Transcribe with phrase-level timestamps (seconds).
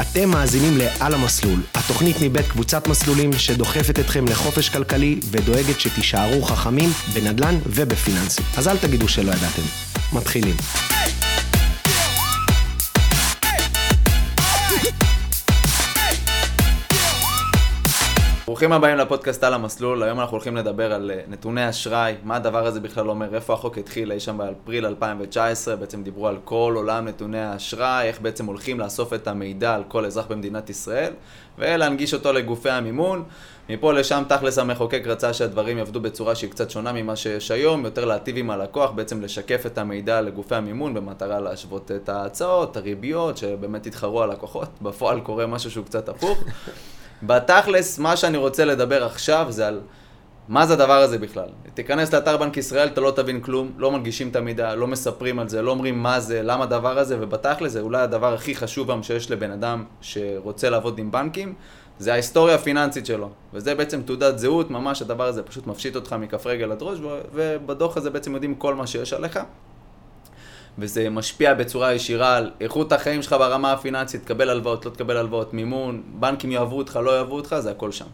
[0.00, 6.90] אתם מאזינים ל"על המסלול", התוכנית מבית קבוצת מסלולים שדוחפת אתכם לחופש כלכלי ודואגת שתישארו חכמים
[7.14, 8.44] בנדל"ן ובפיננסים.
[8.56, 9.62] אז אל תגידו שלא ידעתם.
[10.12, 10.56] מתחילים.
[18.62, 22.66] ברוכים הבאים לפודקאסט על המסלול, היום אנחנו הולכים לדבר על אה, נתוני אשראי, מה הדבר
[22.66, 27.08] הזה בכלל אומר, איפה החוק התחיל אי שם באפריל 2019, בעצם דיברו על כל עולם
[27.08, 31.12] נתוני האשראי, איך בעצם הולכים לאסוף את המידע על כל אזרח במדינת ישראל,
[31.58, 33.24] ולהנגיש אותו לגופי המימון.
[33.68, 38.04] מפה לשם תכלס המחוקק רצה שהדברים יעבדו בצורה שהיא קצת שונה ממה שיש היום, יותר
[38.04, 43.86] להטיב עם הלקוח, בעצם לשקף את המידע לגופי המימון במטרה להשוות את ההצעות, הריביות, שבאמת
[43.86, 46.44] יתחרו על לקוחות, בפועל קורה משהו שהוא קצת הפוך.
[47.22, 49.80] בתכלס, מה שאני רוצה לדבר עכשיו זה על
[50.48, 51.48] מה זה הדבר הזה בכלל.
[51.74, 55.48] תיכנס לאתר בנק ישראל, אתה לא תבין כלום, לא מנגישים את המידע, לא מספרים על
[55.48, 59.02] זה, לא אומרים מה זה, למה הדבר הזה, ובתכלס זה אולי הדבר הכי חשוב היום
[59.02, 61.54] שיש לבן אדם שרוצה לעבוד עם בנקים,
[61.98, 63.30] זה ההיסטוריה הפיננסית שלו.
[63.54, 66.98] וזה בעצם תעודת זהות, ממש הדבר הזה פשוט מפשיט אותך מכף רגל עד ראש,
[67.34, 69.40] ובדוח הזה בעצם יודעים כל מה שיש עליך.
[70.78, 75.54] וזה משפיע בצורה ישירה על איכות החיים שלך ברמה הפיננסית, תקבל הלוואות, לא תקבל הלוואות,
[75.54, 78.06] מימון, בנקים יאהבו אותך, לא יאהבו אותך, זה הכל שם.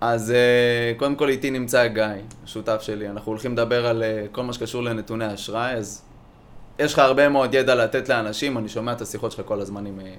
[0.00, 2.04] אז uh, קודם כל איתי נמצא גיא,
[2.46, 6.02] שותף שלי, אנחנו הולכים לדבר על uh, כל מה שקשור לנתוני אשראי, אז
[6.78, 10.00] יש לך הרבה מאוד ידע לתת לאנשים, אני שומע את השיחות שלך כל הזמן עם,
[10.00, 10.14] אה,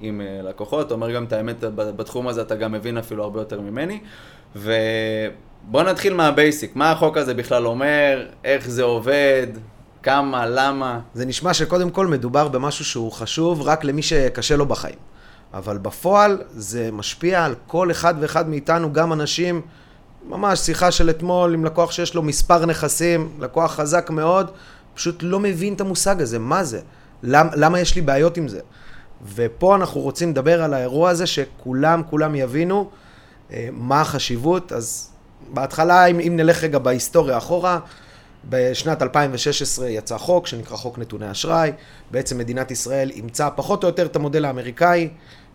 [0.00, 4.00] עם לקוחות, אומר גם את האמת, בתחום הזה אתה גם מבין אפילו הרבה יותר ממני,
[4.56, 9.46] ובוא נתחיל מהבייסיק, מה החוק הזה בכלל אומר, איך זה עובד,
[10.02, 11.00] כמה, למה.
[11.14, 14.98] זה נשמע שקודם כל מדובר במשהו שהוא חשוב רק למי שקשה לו בחיים.
[15.54, 19.60] אבל בפועל זה משפיע על כל אחד ואחד מאיתנו, גם אנשים,
[20.28, 24.50] ממש שיחה של אתמול עם לקוח שיש לו מספר נכסים, לקוח חזק מאוד,
[24.94, 26.80] פשוט לא מבין את המושג הזה, מה זה?
[27.22, 28.60] למ, למה יש לי בעיות עם זה?
[29.34, 32.90] ופה אנחנו רוצים לדבר על האירוע הזה, שכולם, כולם יבינו
[33.52, 34.72] אה, מה החשיבות.
[34.72, 35.10] אז
[35.52, 37.78] בהתחלה, אם, אם נלך רגע בהיסטוריה אחורה,
[38.48, 41.72] בשנת 2016 יצא חוק שנקרא חוק נתוני אשראי.
[42.10, 45.08] בעצם מדינת ישראל אימצה פחות או יותר את המודל האמריקאי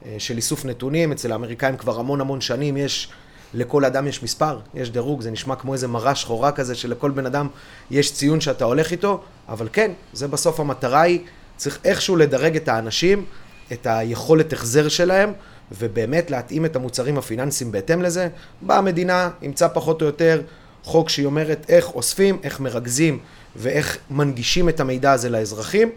[0.05, 1.11] אה, של איסוף נתונים.
[1.11, 3.09] אצל האמריקאים כבר המון המון שנים יש,
[3.53, 7.25] לכל אדם יש מספר, יש דירוג, זה נשמע כמו איזה מראה שחורה כזה שלכל בן
[7.25, 7.47] אדם
[7.91, 11.19] יש ציון שאתה הולך איתו, אבל כן, זה בסוף המטרה היא,
[11.55, 13.25] צריך איכשהו לדרג את האנשים,
[13.71, 15.33] את היכולת החזר שלהם.
[15.71, 18.29] ובאמת להתאים את המוצרים הפיננסיים בהתאם לזה.
[18.61, 20.41] באה המדינה, אימצה פחות או יותר
[20.87, 23.19] חוק שהיא אומרת איך אוספים, איך מרכזים
[23.55, 25.89] ואיך מנגישים את המידע הזה לאזרחים.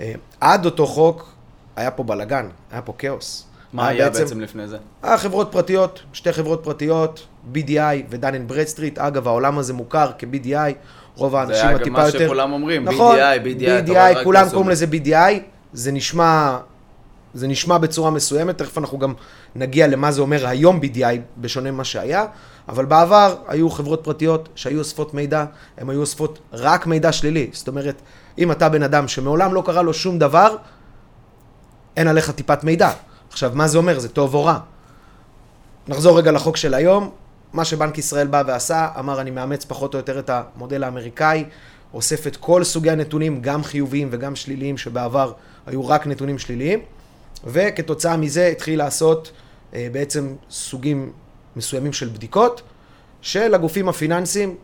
[0.00, 1.32] אה, עד אותו חוק
[1.76, 3.46] היה פה בלאגן, היה פה כאוס.
[3.72, 4.76] מה היה בעצם, בעצם לפני זה?
[5.02, 7.78] היה חברות פרטיות, שתי חברות פרטיות, BDI
[8.10, 8.98] ו Dun and Bradstreet.
[8.98, 10.72] אגב, העולם הזה מוכר כ-BDI,
[11.16, 11.94] רוב האנשים הטיפה יותר...
[11.94, 15.32] זה היה גם מה שכולם אומרים, נכון, BDI, BDI, BDI, כולם קוראים לזה BDI,
[15.72, 16.58] זה נשמע,
[17.34, 19.14] זה נשמע בצורה מסוימת, תכף אנחנו גם
[19.54, 22.26] נגיע למה זה אומר היום BDI, בשונה ממה שהיה.
[22.68, 25.44] אבל בעבר היו חברות פרטיות שהיו אוספות מידע,
[25.78, 27.50] הן היו אוספות רק מידע שלילי.
[27.52, 28.02] זאת אומרת,
[28.38, 30.56] אם אתה בן אדם שמעולם לא קרה לו שום דבר,
[31.96, 32.90] אין עליך טיפת מידע.
[33.30, 33.98] עכשיו, מה זה אומר?
[33.98, 34.58] זה טוב או רע?
[35.88, 37.10] נחזור רגע לחוק של היום.
[37.52, 41.44] מה שבנק ישראל בא ועשה, אמר אני מאמץ פחות או יותר את המודל האמריקאי,
[41.94, 45.32] אוסף את כל סוגי הנתונים, גם חיוביים וגם שליליים, שבעבר
[45.66, 46.80] היו רק נתונים שליליים,
[47.46, 49.32] וכתוצאה מזה התחיל לעשות
[49.74, 51.12] אה, בעצם סוגים
[51.56, 52.62] מסוימים של בדיקות,
[53.20, 54.56] שלגופים הפיננסיים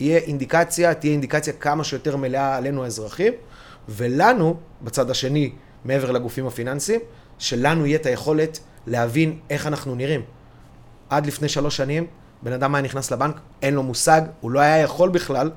[0.00, 3.32] יהיה אינדיקציה, תהיה אינדיקציה כמה שיותר מלאה עלינו האזרחים,
[3.88, 5.52] ולנו, בצד השני,
[5.84, 7.00] מעבר לגופים הפיננסיים,
[7.38, 10.22] שלנו יהיה את היכולת להבין איך אנחנו נראים.
[11.10, 12.06] עד לפני שלוש שנים,
[12.42, 15.50] בן אדם היה נכנס לבנק, אין לו מושג, הוא לא היה יכול בכלל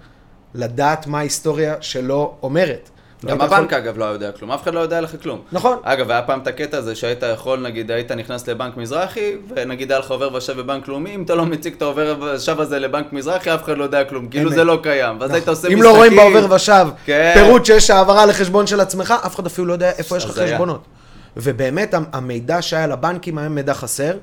[0.53, 2.89] לדעת מה ההיסטוריה שלו אומרת.
[3.25, 3.77] גם לא הבנק יכול...
[3.77, 5.41] אגב לא יודע כלום, אף אחד לא יודע עליך כלום.
[5.51, 5.77] נכון.
[5.83, 9.99] אגב, היה פעם את הקטע הזה שהיית יכול, נגיד, היית נכנס לבנק מזרחי, ונגיד היה
[9.99, 13.53] לך עובר ושב בבנק לאומי, אם אתה לא מציג את העובר ושב הזה לבנק מזרחי,
[13.53, 15.17] אף אחד לא יודע כלום, כאילו זה לא קיים.
[15.19, 15.77] ואז היית עושה משחקים...
[15.77, 17.31] אם לא רואים בעובר ושב כן.
[17.33, 20.83] פירוט שיש העברה לחשבון של עצמך, אף אחד אפילו לא יודע איפה יש לך חשבונות.
[21.37, 24.13] ובאמת, המידע שהיה לבנקים היה מידע חסר.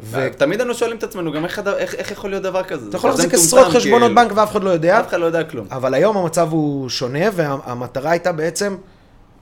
[0.00, 2.88] ותמיד אנו שואלים את עצמנו, גם איך, איך, איך יכול להיות דבר כזה?
[2.88, 4.14] אתה יכול להחזיק עשרות חשבונות כאילו.
[4.14, 5.00] בנק ואף אחד לא יודע.
[5.00, 5.66] אף אחד לא יודע כלום.
[5.70, 8.76] אבל היום המצב הוא שונה, והמטרה הייתה בעצם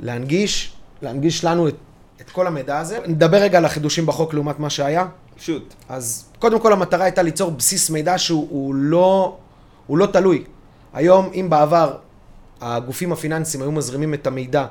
[0.01, 0.73] להנגיש,
[1.03, 1.75] להנגיש לנו את,
[2.21, 2.99] את כל המידע הזה.
[3.07, 5.07] נדבר רגע על החידושים בחוק לעומת מה שהיה.
[5.39, 5.75] שוט.
[5.89, 9.37] אז קודם כל המטרה הייתה ליצור בסיס מידע שהוא לא,
[9.87, 10.45] הוא לא תלוי.
[10.93, 11.95] היום, אם בעבר
[12.61, 14.67] הגופים הפיננסיים היו מזרימים את המידע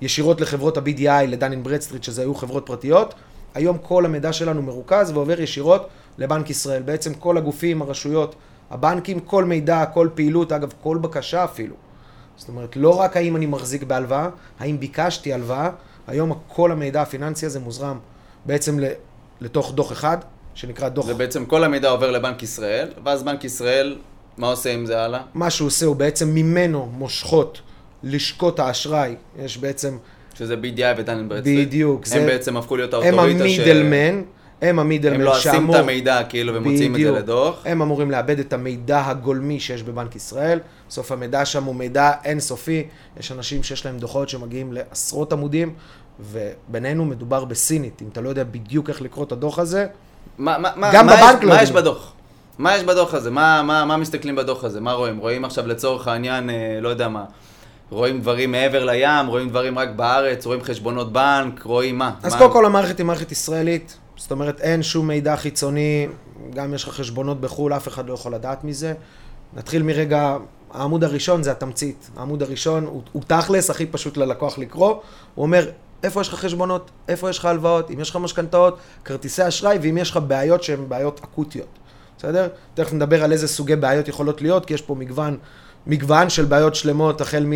[0.00, 3.14] ישירות לחברות ה-BDI, ל Dun Bradstreet, שזה היו חברות פרטיות,
[3.54, 5.88] היום כל המידע שלנו מרוכז ועובר ישירות
[6.18, 6.82] לבנק ישראל.
[6.82, 8.34] בעצם כל הגופים, הרשויות,
[8.70, 11.74] הבנקים, כל מידע, כל פעילות, אגב, כל בקשה אפילו.
[12.36, 15.70] זאת אומרת, לא רק האם אני מחזיק בהלוואה, האם ביקשתי הלוואה,
[16.06, 17.98] היום כל המידע הפיננסי הזה מוזרם
[18.44, 18.78] בעצם
[19.40, 20.18] לתוך דוח אחד,
[20.54, 21.06] שנקרא דוח...
[21.06, 23.98] זה בעצם כל המידע עובר לבנק ישראל, ואז בנק ישראל,
[24.38, 25.20] מה עושה עם זה הלאה?
[25.34, 27.60] מה שהוא עושה הוא בעצם ממנו מושכות
[28.02, 29.96] לשכות האשראי, יש בעצם...
[30.40, 31.68] שזה BDI ו Dun Bradstreet.
[31.68, 32.02] בדיוק.
[32.04, 32.26] הם זה...
[32.26, 34.20] בעצם הפכו להיות האוטוריטה הם ה middleman.
[34.20, 34.40] ש...
[34.62, 35.30] הם ה middleman שאמור...
[35.30, 37.62] הם לא עושים את המידע כאילו ומוציאים את זה לדוח.
[37.64, 40.58] הם אמורים לעבד את המידע הגולמי שיש בבנק ישראל.
[40.88, 42.86] בסוף המידע שם הוא מידע אינסופי.
[43.20, 45.74] יש אנשים שיש להם דוחות שמגיעים לעשרות עמודים,
[46.20, 48.02] ובינינו מדובר בסינית.
[48.02, 49.86] אם אתה לא יודע בדיוק איך לקרוא את הדוח הזה,
[50.38, 52.12] מה, מה, גם מה בבנק יש, לא מה יש בדוח?
[52.58, 53.30] מה יש בדוח הזה?
[53.30, 54.80] מה, מה, מה מסתכלים בדוח הזה?
[54.80, 55.18] מה רואים?
[55.18, 57.24] רואים עכשיו לצורך העניין, אה, לא יודע מה,
[57.90, 62.14] רואים דברים מעבר לים, רואים דברים רק בארץ, רואים חשבונות בנק, רואים מה?
[62.22, 62.34] אז.
[62.34, 66.08] קודם כל המערכת היא מערכת ישראלית, זאת אומרת אין שום מידע חיצוני,
[66.54, 68.94] גם יש לך חשבונות בחו"ל, אף אחד לא יכול לדעת מזה.
[69.56, 70.36] נתחיל מרגע,
[70.72, 72.10] העמוד הראשון זה התמצית.
[72.16, 74.88] העמוד הראשון הוא, הוא תכלס, הכי פשוט ללקוח לקרוא.
[75.34, 75.70] הוא אומר,
[76.02, 79.98] איפה יש לך חשבונות, איפה יש לך הלוואות, אם יש לך משכנתאות, כרטיסי אשראי, ואם
[79.98, 81.78] יש לך בעיות שהן בעיות אקוטיות.
[82.18, 82.48] בסדר?
[82.74, 85.36] תכף נדבר על איזה סוגי בעיות יכולות להיות, כי יש פה מגוון,
[85.86, 87.46] מגוון של בעיות שלמות, החל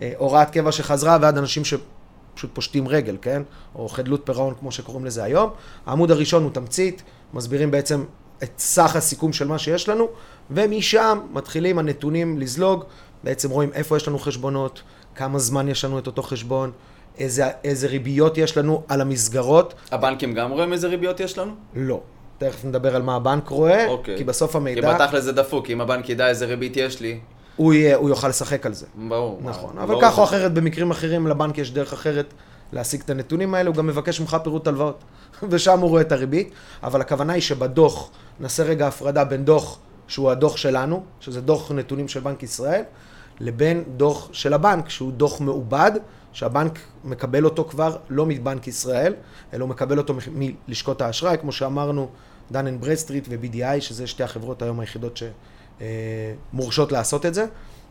[0.00, 3.42] מהוראת קבע שחזרה ועד אנשים שפשוט פושטים רגל, כן?
[3.74, 5.50] או חדלות פירעון, כמו שקוראים לזה היום.
[5.86, 7.02] העמוד הראשון הוא תמצית,
[7.34, 8.04] מסבירים בעצם
[8.42, 10.08] את סך הסיכום של מה שיש לנו,
[10.50, 12.84] ומשם מתחילים הנתונים לזלוג,
[13.24, 14.82] בעצם רואים איפה יש לנו חשבונות,
[15.14, 16.70] כמה זמן יש לנו את אותו חשבון,
[17.18, 19.74] איזה, איזה ריביות יש לנו על המסגרות.
[19.90, 21.52] הבנקים גם רואים איזה ריביות יש לנו?
[21.74, 22.00] לא.
[22.38, 24.18] תכף נדבר על מה הבנק רואה, אוקיי.
[24.18, 24.96] כי בסוף המידע...
[24.96, 27.20] כי בתכל'ס זה דפוק, אם הבנק ידע איזה ריבית יש לי.
[27.56, 28.86] הוא, יהיה, הוא יוכל לשחק על זה.
[29.08, 29.40] ברור.
[29.42, 30.02] נכון, מה, אבל ברור.
[30.02, 32.34] כך או אחרת, במקרים אחרים לבנק יש דרך אחרת
[32.72, 35.04] להשיג את הנתונים האלה, הוא גם מבקש ממך פירוט הלוואות,
[35.50, 36.50] ושם הוא רואה את הריבית,
[36.82, 38.10] אבל הכוונה היא שבדוח,
[38.40, 39.78] נעשה רגע הפרדה בין דוח
[40.08, 42.82] שהוא הדוח שלנו, שזה דוח נתונים של בנק ישראל,
[43.40, 45.92] לבין דוח של הבנק, שהוא דוח מעובד,
[46.32, 49.14] שהבנק מקבל אותו כבר לא מבנק ישראל,
[49.52, 52.08] אלא הוא מקבל אותו מלשכות האשראי, כמו שאמרנו,
[52.52, 55.16] Dun and Bradstreet ו-BDI, שזה שתי החברות היום היחידות
[55.80, 57.46] שמורשות לעשות את זה.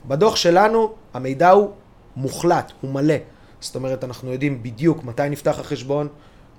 [0.07, 1.69] בדוח שלנו המידע הוא
[2.15, 3.15] מוחלט, הוא מלא.
[3.62, 6.07] זאת אומרת, אנחנו יודעים בדיוק מתי נפתח החשבון.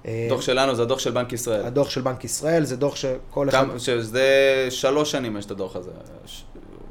[0.05, 1.67] הדוח שלנו זה הדוח של בנק ישראל.
[1.67, 3.65] הדוח של בנק ישראל זה דוח שכל אחד...
[3.79, 4.29] שזה
[4.71, 5.91] שלוש שנים יש את הדוח הזה.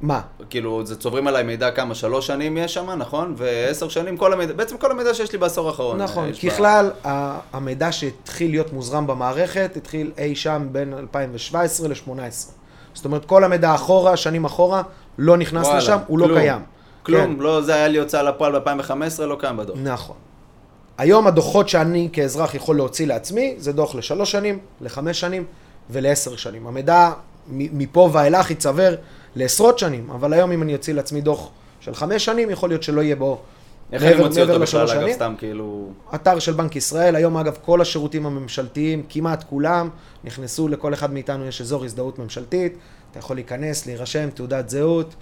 [0.01, 0.21] מה?
[0.49, 3.33] כאילו, זה צוברים עליי מידע כמה, שלוש שנים יש שם, נכון?
[3.37, 6.01] ועשר שנים, כל המידע, בעצם כל המידע שיש לי בעשור האחרון.
[6.01, 11.87] נכון, יש בה- ככלל, ה- המידע שהתחיל להיות מוזרם במערכת, התחיל אי שם בין 2017
[11.87, 12.62] ל-2018.
[12.93, 14.81] זאת אומרת, כל המידע אחורה, שנים אחורה,
[15.17, 16.39] לא נכנס וואלה, לשם, הוא לא כלום.
[16.39, 16.61] קיים.
[17.03, 17.41] כלום, כן.
[17.41, 19.77] לא, זה היה לי הוצאה לפועל ב-2015, לא קיים בדוח.
[19.83, 20.15] נכון.
[20.97, 25.43] היום הדוחות שאני כאזרח יכול להוציא לעצמי, זה דוח לשלוש שנים, לחמש שנים
[25.89, 26.67] ולעשר שנים.
[26.67, 27.11] המידע
[27.47, 28.95] מפה ואילך ייצבר
[29.35, 31.49] לעשרות שנים, אבל היום אם אני אוציא לעצמי דוח
[31.79, 33.41] של חמש שנים, יכול להיות שלא יהיה בו
[33.91, 35.11] איך אני מוציא אותו בכלל, אגב.
[35.11, 35.89] סתם כאילו...
[36.15, 39.89] אתר של בנק ישראל, היום אגב כל השירותים הממשלתיים, כמעט כולם,
[40.23, 42.77] נכנסו, לכל אחד מאיתנו יש אזור הזדהות ממשלתית,
[43.11, 45.15] אתה יכול להיכנס, להירשם, תעודת זהות,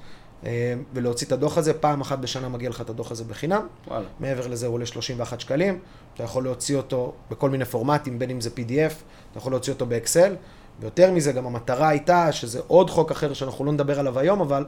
[0.45, 4.05] אה, ולהוציא את הדוח הזה, פעם אחת בשנה מגיע לך את הדוח הזה בחינם, וואלה.
[4.19, 5.79] מעבר לזה הוא עולה 31 שקלים,
[6.13, 8.93] אתה יכול להוציא אותו בכל מיני פורמטים, בין אם זה PDF,
[9.31, 10.35] אתה יכול להוציא אותו באקסל,
[10.79, 14.65] ויותר מזה גם המטרה הייתה, שזה עוד חוק אחר שאנחנו לא נדבר עליו היום, אבל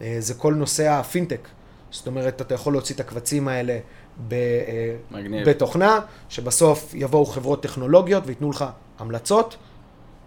[0.00, 1.48] אה, זה כל נושא הפינטק.
[1.96, 3.78] זאת אומרת, אתה יכול להוציא את הקבצים האלה
[4.28, 5.48] ב, אה, מגניב.
[5.48, 8.64] בתוכנה, שבסוף יבואו חברות טכנולוגיות וייתנו לך
[8.98, 9.56] המלצות,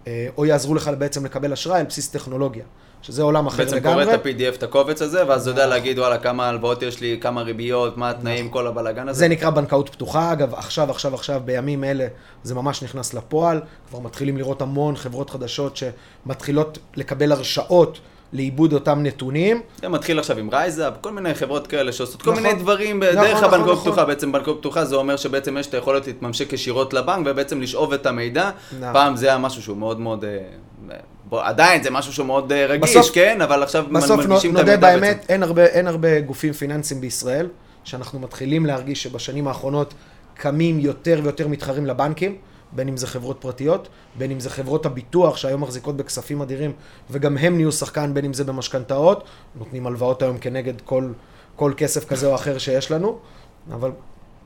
[0.08, 2.64] אה, או יעזרו לך בעצם לקבל אשראי על בסיס טכנולוגיה,
[3.02, 4.06] שזה עולם אחר בעצם לגמרי.
[4.06, 7.18] קורא את ה-PDF, את הקובץ הזה, ואז אתה יודע להגיד, וואלה, כמה הלוואות יש לי,
[7.22, 9.20] כמה ריביות, מה התנאים, כל הבלאגן הזה.
[9.20, 12.08] זה נקרא בנקאות פתוחה, אגב, עכשיו, עכשיו, עכשיו, בימים אלה,
[12.44, 13.62] זה ממש נכנס לפועל.
[13.90, 18.00] כבר מתחילים לראות המון חברות חדשות שמתחילות לקבל הרשאות
[18.34, 19.62] לעיבוד אותם נתונים.
[19.82, 22.44] זה מתחיל עכשיו עם RiseUp, כל מיני חברות כאלה שעושות כל נכון.
[22.44, 23.84] מיני דברים נכון, דרך נכון, הבנקאות נכון.
[23.92, 24.06] פתוחה.
[24.06, 28.06] בעצם בנקאות פתוחה זה אומר שבעצם יש את היכולת להתממשק ישירות לבנק ובעצם לשאוב את
[28.06, 28.50] המידע.
[28.80, 28.94] נכון.
[28.94, 30.26] פעם זה היה משהו שהוא מאוד מאוד...
[30.26, 30.96] אה,
[31.30, 33.42] בוא, עדיין זה משהו שהוא מאוד אה, רגיש, בסוף- כן?
[33.42, 35.02] אבל עכשיו בסוף מנגישים את נודה המידע בעצם.
[35.02, 37.48] באמת, אין הרבה, אין הרבה גופים פיננסיים בישראל,
[37.84, 39.94] שאנחנו מתחילים להרגיש שבשנים האחרונות
[40.34, 42.36] קמים יותר ויותר מתחרים לבנקים,
[42.72, 46.72] בין אם זה חברות פרטיות, בין אם זה חברות הביטוח שהיום מחזיקות בכספים אדירים,
[47.10, 49.24] וגם הם נהיו שחקן, בין אם זה במשכנתאות,
[49.56, 51.12] נותנים הלוואות היום כנגד כל,
[51.56, 53.18] כל כסף כזה או אחר שיש לנו,
[53.72, 53.92] אבל,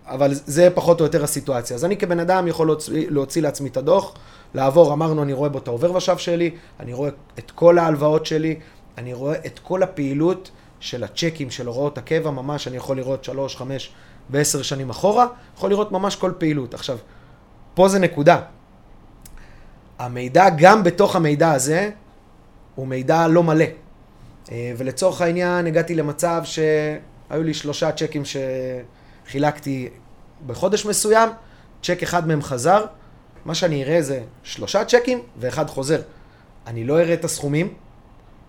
[0.06, 1.76] אבל זה פחות או יותר הסיטואציה.
[1.76, 4.14] אז אני כבן אדם יכול להוציא, להוציא לעצמי את הדוח,
[4.54, 8.60] לעבור, אמרנו, אני רואה בו את העובר ושב שלי, אני רואה את כל ההלוואות שלי,
[8.98, 13.56] אני רואה את כל הפעילות של הצ'קים, של הוראות הקבע, ממש אני יכול לראות שלוש,
[13.56, 13.94] חמש
[14.30, 15.28] ועשר שנים אחורה,
[15.58, 16.74] יכול לראות ממש כל פעילות.
[16.74, 16.98] עכשיו,
[17.74, 18.42] פה זה נקודה.
[20.00, 21.90] המידע, גם בתוך המידע הזה,
[22.76, 23.66] הוא מידע לא מלא.
[24.52, 26.44] אה, ולצורך העניין, הגעתי למצב
[27.30, 28.24] היו לי שלושה צ'קים
[29.26, 29.90] שחילקתי
[30.46, 31.30] בחודש מסוים,
[31.84, 32.86] צ'ק אחד מהם חזר,
[33.46, 36.02] מה שאני אראה זה שלושה צ'קים ואחד חוזר.
[36.68, 37.74] אני לא אראה את הסכומים,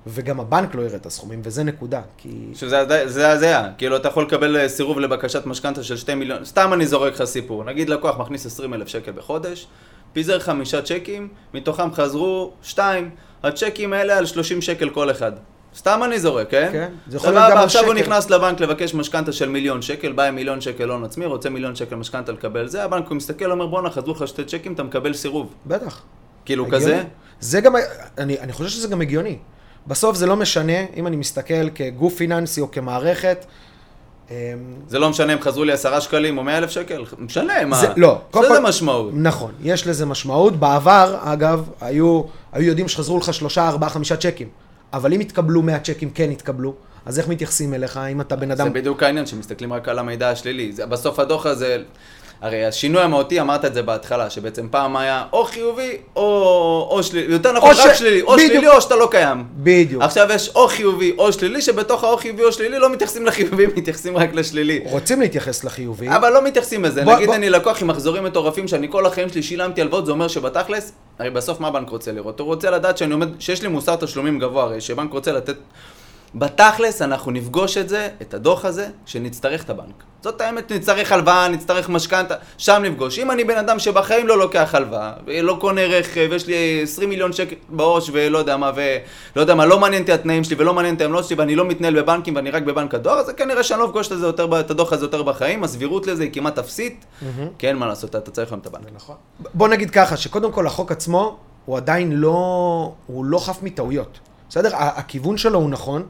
[0.06, 2.28] וגם הבנק לא יראה את הסכומים, וזה נקודה, כי...
[2.54, 6.44] שזה עדי- זה הזיה, כאילו אתה יכול לקבל אה, סירוב לבקשת משכנתה של 2 מיליון,
[6.44, 9.66] סתם אני זורק לך סיפור, נגיד לקוח מכניס 20 אלף שקל בחודש,
[10.12, 13.10] פיזר חמישה צ'קים, מתוכם חזרו שתיים,
[13.42, 15.32] הצ'קים האלה על 30 שקל כל אחד.
[15.76, 16.68] סתם אני זורק, כן?
[16.72, 17.94] כן, זה יכול להיות גם עכשיו הוא.
[17.94, 21.76] נכנס לבנק לבקש משכנתה של מיליון שקל, בא עם מיליון שקל הון עצמי, רוצה מיליון
[21.76, 25.14] שקל משכנתה לקבל זה, הבנק הוא מסתכל, אומר בואנה, חזרו לך שתי צ'קים, אתה מקבל
[25.14, 25.54] סירוב.
[25.66, 26.02] בטח.
[26.44, 26.82] כאילו הגיוני.
[26.84, 27.02] כזה?
[27.40, 27.74] זה גם,
[28.18, 29.38] אני, אני חושב שזה גם הגיוני.
[29.86, 33.46] בסוף זה לא משנה אם אני מסתכל כגוף פיננסי או כמערכת.
[34.30, 34.36] אמ,
[34.88, 37.76] זה לא משנה אם חזרו לי עשרה שקלים או מאה אלף שקל, משנה, מה?
[37.76, 39.12] זה, לא, יש לזה משמעות.
[39.14, 40.56] נכון, יש לזה משמעות.
[40.56, 42.22] בעבר, אגב, היו,
[42.52, 44.48] היו יודעים שחזרו לך שלושה, ארבעה, חמישה צ'קים.
[44.92, 46.74] אבל אם התקבלו 100 צ'קים, כן התקבלו.
[47.06, 47.96] אז איך מתייחסים אליך?
[48.12, 48.66] אם אתה בן אדם...
[48.66, 50.72] זה בדיוק העניין, שמסתכלים רק על המידע השלילי.
[50.72, 51.82] זה, בסוף הדוח הזה,
[52.44, 56.22] הרי השינוי המהותי, אמרת את זה בהתחלה, שבעצם פעם היה או חיובי או,
[56.90, 58.50] או שלילי, יותר נכון, רק ש- שלילי, או בדיוק.
[58.52, 59.44] שלילי או שאתה לא קיים.
[59.56, 60.02] בדיוק.
[60.02, 64.16] עכשיו יש או חיובי או שלילי, שבתוך האו חיובי או שלילי לא מתייחסים לחיובי, מתייחסים
[64.16, 64.80] רק לשלילי.
[64.84, 66.08] רוצים להתייחס לחיובי.
[66.08, 67.04] אבל לא מתייחסים לזה.
[67.04, 70.12] בוא- נגיד בוא- אני לקוח עם מחזורים מטורפים, שאני כל החיים שלי שילמתי הלוואות, זה
[70.12, 72.40] אומר שבתכלס, הרי בסוף מה הבנק רוצה לראות?
[72.40, 75.56] הוא רוצה לדעת שאני עומד, שיש לי מוסר תשלומים גבוה, הרי שבנק רוצה לתת...
[76.34, 80.02] בתכלס אנחנו נפגוש את זה, את הדוח הזה, שנצטרך את הבנק.
[80.22, 83.18] זאת האמת, נצטרך הלוואה, נצטרך משכנתה, שם נפגוש.
[83.18, 87.32] אם אני בן אדם שבחיים לא לוקח הלוואה, ולא קונה רכב, ויש לי 20 מיליון
[87.32, 90.94] שקל בראש, ולא יודע מה, ולא יודע מה, לא מעניין אותי התנאים שלי, ולא מעניין
[90.94, 93.84] אותי העמלות שלי, ואני לא מתנהל בבנקים, ואני רק בבנק הדואר, אז כנראה שאני לא
[93.84, 97.04] אפגוש את יותר, את הדוח הזה יותר בחיים, הסבירות לזה היא כמעט אפסית.
[97.58, 98.84] כן, מה לעשות, אתה צריך היום את הבנק.
[98.94, 99.16] נכון.
[99.54, 104.18] בוא נגיד ככה, שקודם כל החוק עצמו, הוא עדיין לא, הוא לא חף מטעויות.
[104.48, 104.70] בסדר?
[104.74, 106.02] הכיוון שלו הוא נכון.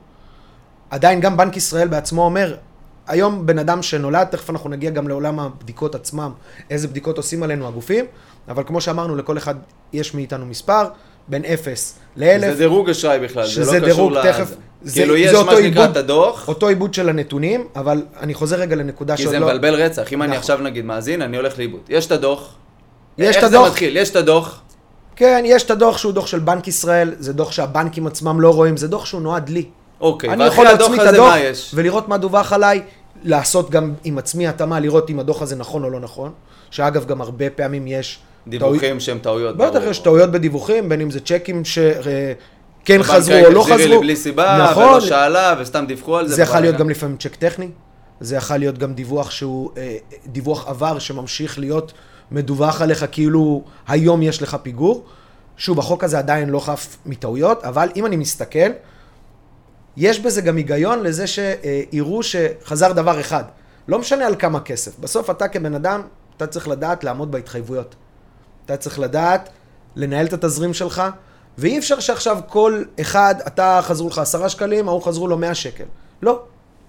[0.91, 2.55] עדיין גם בנק ישראל בעצמו אומר,
[3.07, 6.31] היום בן אדם שנולד, תכף אנחנו נגיע גם לעולם הבדיקות עצמם,
[6.71, 8.05] איזה בדיקות עושים עלינו הגופים,
[8.49, 9.55] אבל כמו שאמרנו, לכל אחד
[9.93, 10.85] יש מאיתנו מספר,
[11.29, 14.33] בין 0 זה ל-1000, דירוג אשראי בכלל, זה שזה לא קשור דירוג, ל...
[14.33, 18.35] תכף, זה- כאילו זה יש מה שנקרא את הדוח, אותו עיבוד של הנתונים, אבל אני
[18.35, 19.47] חוזר רגע לנקודה כי שעוד זה לא...
[19.47, 20.13] מבלבל רצח.
[20.13, 20.39] אם אני נכון.
[20.39, 21.81] עכשיו נגיד מאזין, אני הולך לאיבוד.
[21.89, 22.55] יש את הדוח.
[23.19, 23.65] יש את איך הדוח.
[23.65, 23.97] זה מתחיל?
[23.97, 24.61] יש את הדוח.
[25.17, 28.77] כן, יש את הדוח שהוא דוח של בנק ישראל, זה דוח שהבנקים עצמם לא רואים,
[28.77, 29.65] זה דוח שהוא נועד לי.
[30.05, 31.35] אוקיי, אני יכול להצמיד את הדוח?
[31.75, 32.83] ולראות מה דווח עליי,
[33.23, 36.33] לעשות גם עם עצמי התאמה, לראות אם הדוח הזה נכון או לא נכון,
[36.71, 38.19] שאגב גם הרבה פעמים יש...
[38.47, 39.57] דיווחים שהם טעויות.
[39.57, 39.81] בטח.
[39.91, 41.81] יש טעויות בדיווחים, בין אם זה צ'קים שכן
[42.89, 44.01] הבנק חזרו רק או לא החזיר לי חזרו.
[44.01, 46.35] בלי סיבה, נכון, ולא שאלה, וסתם דיווחו על זה.
[46.35, 46.77] זה יכול להיות.
[46.77, 47.69] גם לפעמים צ'ק טכני,
[48.21, 49.97] זה יכול להיות גם דיווח שהוא אה,
[50.27, 51.93] דיווח עבר שממשיך להיות
[52.31, 55.05] מדווח עליך כאילו היום יש לך פיגור.
[55.57, 58.71] שוב, החוק הזה עדיין לא חף מטעויות, אבל אם אני מסתכל,
[59.97, 63.45] יש בזה גם היגיון לזה שיראו שחזר דבר אחד.
[63.89, 64.99] לא משנה על כמה כסף.
[64.99, 66.03] בסוף אתה כבן אדם,
[66.37, 67.95] אתה צריך לדעת לעמוד בהתחייבויות.
[68.65, 69.49] אתה צריך לדעת
[69.97, 71.03] לנהל את התזרים שלך,
[71.59, 75.85] ואי אפשר שעכשיו כל אחד, אתה חזרו לך עשרה שקלים, ההוא חזרו לו מאה שקל.
[76.23, 76.43] לא.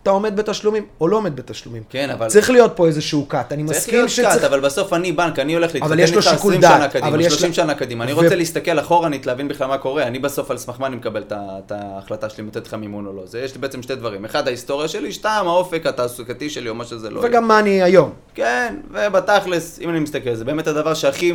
[0.06, 1.84] אתה עומד בתשלומים או לא עומד בתשלומים.
[1.90, 2.28] כן, אבל...
[2.28, 3.52] צריך להיות פה איזשהו קאט.
[3.52, 4.28] אני צריך מסכים להיות שצריך...
[4.30, 7.22] קאט, אבל בסוף אני בנק, אני הולך להתחתן איתך שיקול 20 דעת, שנה קדימה, אבל
[7.22, 8.04] יש 30 לה- שנה קדימה.
[8.04, 10.04] אני רוצה להסתכל אחורנית, להבין בכלל מה קורה.
[10.04, 13.14] אני בסוף על סמך מה אני מקבל את ההחלטה שלי אם לתת לך מימון או
[13.14, 13.26] לא.
[13.26, 14.26] זה יש לי בעצם שתי דברים.
[14.26, 17.30] אחד, ההיסטוריה שלי, שתיים, האופק התעסוקתי שלי או מה שזה לא יהיה.
[17.30, 18.12] וגם מה אני היום.
[18.36, 21.34] כן, ובתכלס, אם אני מסתכל, זה באמת הדבר שהכי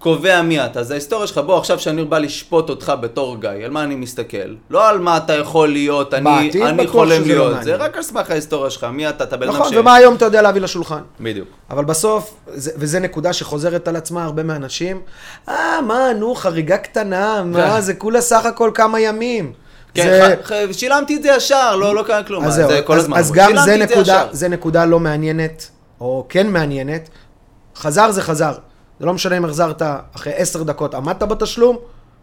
[0.00, 0.82] קובע מי אתה.
[0.82, 1.38] זה ההיסטוריה שלך.
[1.38, 4.54] בוא, עכשיו שאני בא לשפוט אותך בתור גיא, על מה אני מסתכל?
[4.70, 7.46] לא על מה אתה יכול להיות, אני, אני חולם לא להיות.
[7.46, 7.64] מעניין.
[7.64, 9.76] זה רק על סמך ההיסטוריה שלך, מי אתה, אתה בן אדם נכון, ש...
[9.76, 11.00] ומה היום אתה יודע להביא לשולחן.
[11.20, 11.48] בדיוק.
[11.70, 15.00] אבל בסוף, זה, וזו נקודה שחוזרת על עצמה הרבה מהאנשים,
[15.48, 19.52] אה, מה, נו, חריגה קטנה, מה, זה כולה סך הכל כמה ימים.
[19.94, 20.34] כן, זה...
[20.44, 22.44] ח- ח- שילמתי את זה ישר, לא, לא קרה כלום.
[22.44, 23.16] אז זה זהו, כל אז, הזמן.
[23.16, 24.26] אז גם זה נקודה, ישר.
[24.32, 25.68] זה נקודה לא מעניינת,
[26.00, 27.08] או כן מעניינת.
[27.76, 28.52] חזר זה חזר.
[29.00, 29.82] זה לא משנה אם החזרת
[30.16, 31.76] אחרי עשר דקות, עמדת בתשלום,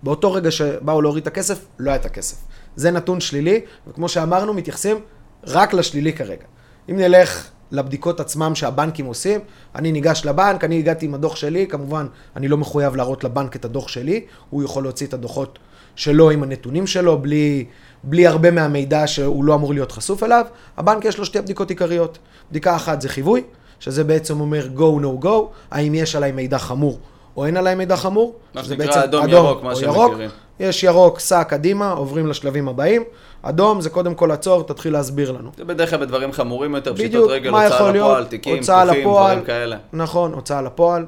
[0.03, 2.37] באותו רגע שבאו להוריד את הכסף, לא היה את הכסף.
[2.75, 4.99] זה נתון שלילי, וכמו שאמרנו, מתייחסים
[5.47, 6.45] רק לשלילי כרגע.
[6.89, 9.39] אם נלך לבדיקות עצמם שהבנקים עושים,
[9.75, 13.65] אני ניגש לבנק, אני הגעתי עם הדוח שלי, כמובן, אני לא מחויב להראות לבנק את
[13.65, 15.59] הדוח שלי, הוא יכול להוציא את הדוחות
[15.95, 17.65] שלו עם הנתונים שלו, בלי,
[18.03, 20.45] בלי הרבה מהמידע שהוא לא אמור להיות חשוף אליו.
[20.77, 22.17] הבנק יש לו שתי בדיקות עיקריות.
[22.49, 23.43] בדיקה אחת זה חיווי,
[23.79, 25.29] שזה בעצם אומר go no go,
[25.71, 26.99] האם יש עליי מידע חמור
[27.37, 28.35] או אין עליי מידע חמור.
[28.53, 30.11] מה שנקרא בעצם אדום, ירוק, מה או שהם ירוק.
[30.11, 30.29] מכירים.
[30.59, 33.03] יש ירוק, סע קדימה, עוברים לשלבים הבאים.
[33.41, 35.51] אדום זה קודם כל עצור, תתחיל להסביר לנו.
[35.57, 38.27] זה בדרך כלל בדברים חמורים יותר, פשיטות רגל, הוצאה לפועל, להיות?
[38.29, 39.03] תיקים, פתוחים.
[39.03, 39.77] דברים כאלה.
[39.93, 41.05] נכון, הוצאה לפועל,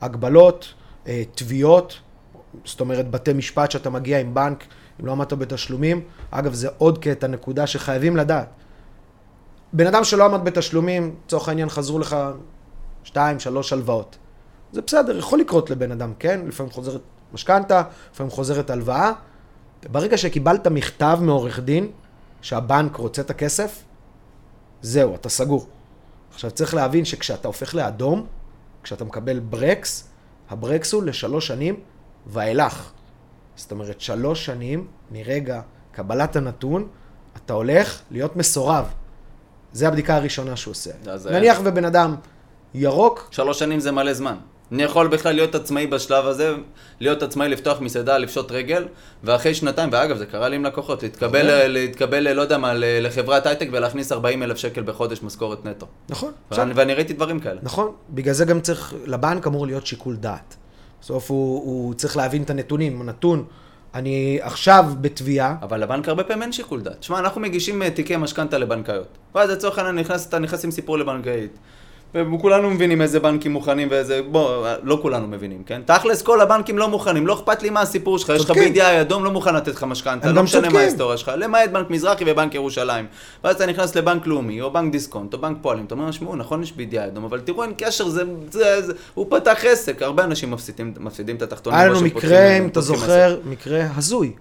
[0.00, 0.74] הגבלות,
[1.08, 1.98] אה, תביעות,
[2.64, 4.64] זאת אומרת בתי משפט שאתה מגיע עם בנק,
[5.00, 6.00] אם לא עמדת בתשלומים.
[6.30, 8.48] אגב, זה עוד קטע, נקודה שחייבים לדעת.
[9.72, 12.16] בן אדם שלא עמד בתשלומים, לצורך העניין חזרו לך
[13.04, 14.16] שתיים, שלוש הלוואות.
[14.72, 16.40] זה בסדר, יכול לקרות לבן אדם, כן?
[16.46, 17.00] לפעמים חוזרת
[17.32, 19.12] משכנתה, לפעמים חוזרת הלוואה.
[19.90, 21.90] ברגע שקיבלת מכתב מעורך דין,
[22.42, 23.82] שהבנק רוצה את הכסף,
[24.82, 25.66] זהו, אתה סגור.
[26.32, 28.26] עכשיו צריך להבין שכשאתה הופך לאדום,
[28.82, 30.08] כשאתה מקבל ברקס,
[30.50, 31.80] הברקס הוא לשלוש שנים
[32.26, 32.90] ואילך.
[33.56, 35.60] זאת אומרת, שלוש שנים מרגע
[35.92, 36.88] קבלת הנתון,
[37.36, 38.92] אתה הולך להיות מסורב.
[39.72, 40.90] זה הבדיקה הראשונה שהוא עושה.
[41.16, 42.14] זה- נניח ובן אדם
[42.74, 44.34] ירוק, שלוש שנים זה מלא זמן.
[44.72, 46.54] אני יכול בכלל להיות עצמאי בשלב הזה,
[47.00, 48.88] להיות עצמאי, לפתוח מסעדה, לפשוט רגל,
[49.24, 51.68] ואחרי שנתיים, ואגב, זה קרה לי עם לקוחות, להתקבל, אוקיי.
[51.68, 55.86] להתקבל, לא יודע מה, לחברת הייטק ולהכניס 40 אלף שקל בחודש משכורת נטו.
[56.08, 57.60] נכון, ואני, ואני ראיתי דברים כאלה.
[57.62, 60.56] נכון, בגלל זה גם צריך, לבנק אמור להיות שיקול דעת.
[61.02, 63.44] בסוף הוא, הוא צריך להבין את הנתונים, הנתון,
[63.94, 67.02] אני עכשיו בתביעה, אבל לבנק הרבה פעמים אין שיקול דעת.
[67.02, 69.18] שמע, אנחנו מגישים אה, תיקי משכנתה לבנקאיות.
[69.34, 71.52] ואז לצורך העניין נכנס, אתה נכנס עם סיפור לבנקאית.
[72.14, 74.20] וכולנו מבינים איזה בנקים מוכנים ואיזה...
[74.30, 75.82] בוא, לא כולנו מבינים, כן?
[75.84, 78.56] תכלס, כל הבנקים לא מוכנים, לא אכפת לי מה הסיפור שלך, יש לך.
[78.56, 80.78] BDI אדום, לא מוכן לתת לך משכנתה, לא משנה מה.
[80.78, 83.06] ההיסטוריה שלך, למעט בנק מזרחי ובנק ירושלים.
[83.44, 86.62] ואז אתה נכנס לבנק לאומי, או בנק דיסקונט, או בנק פועלים, אתה אומר, שמעו, נכון
[86.62, 88.22] יש BDI אדום, אבל תראו, אין קשר, זה...
[88.50, 91.78] זה, זה הוא פתח עסק, הרבה אנשים מפסידים, מפסידים את התחתונים.
[91.78, 92.80] היה לנו מקרה, אם אתה.
[92.80, 94.32] זוכר, מקרה הזוי.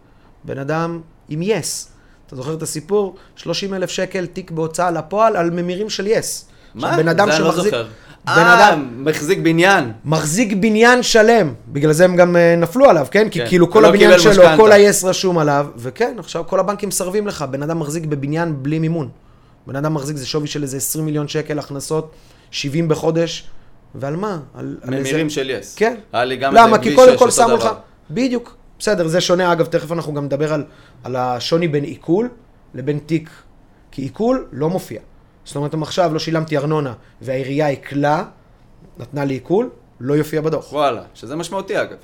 [0.43, 1.91] בן אדם עם yes.
[2.27, 3.15] אתה זוכר את הסיפור?
[3.35, 6.48] 30 אלף שקל תיק בהוצאה לפועל על ממירים של yes.
[6.75, 6.97] מה?
[6.97, 7.63] בן אדם לא שמחזיק...
[7.63, 7.85] זוכר.
[8.25, 9.91] בן אה, אדם מחזיק בניין.
[10.05, 13.29] מחזיק בניין שלם, בגלל זה הם גם אה, נפלו עליו, כן?
[13.29, 13.47] כי כן.
[13.47, 14.57] כאילו כל ולא הבניין שלו, משכנתה.
[14.57, 18.79] כל ה-yes רשום עליו, וכן, עכשיו כל הבנקים מסרבים לך, בן אדם מחזיק בבניין בלי
[18.79, 19.09] מימון.
[19.67, 22.11] בן אדם מחזיק, זה שווי של איזה 20 מיליון שקל הכנסות,
[22.51, 23.47] 70 בחודש,
[23.95, 24.39] ועל מה?
[24.55, 25.75] על, על ממירים של יס.
[25.75, 25.95] כן.
[26.13, 26.77] היה לי גם למה?
[26.77, 27.69] כי קודם כל שמו לך...
[28.11, 28.55] בדיוק.
[28.79, 29.51] בסדר, זה שונה.
[29.51, 30.63] אגב, תכף אנחנו גם נדבר על,
[31.03, 32.29] על השוני בין עיכול
[32.73, 33.29] לבין תיק.
[33.91, 34.99] כי עיכול לא מופיע.
[35.49, 38.23] זאת אומרת, אם עכשיו לא שילמתי ארנונה והעירייה עיקלה,
[38.99, 40.73] נתנה לי עיכול, לא יופיע בדוח.
[40.73, 41.95] וואלה, שזה משמעותי אגב.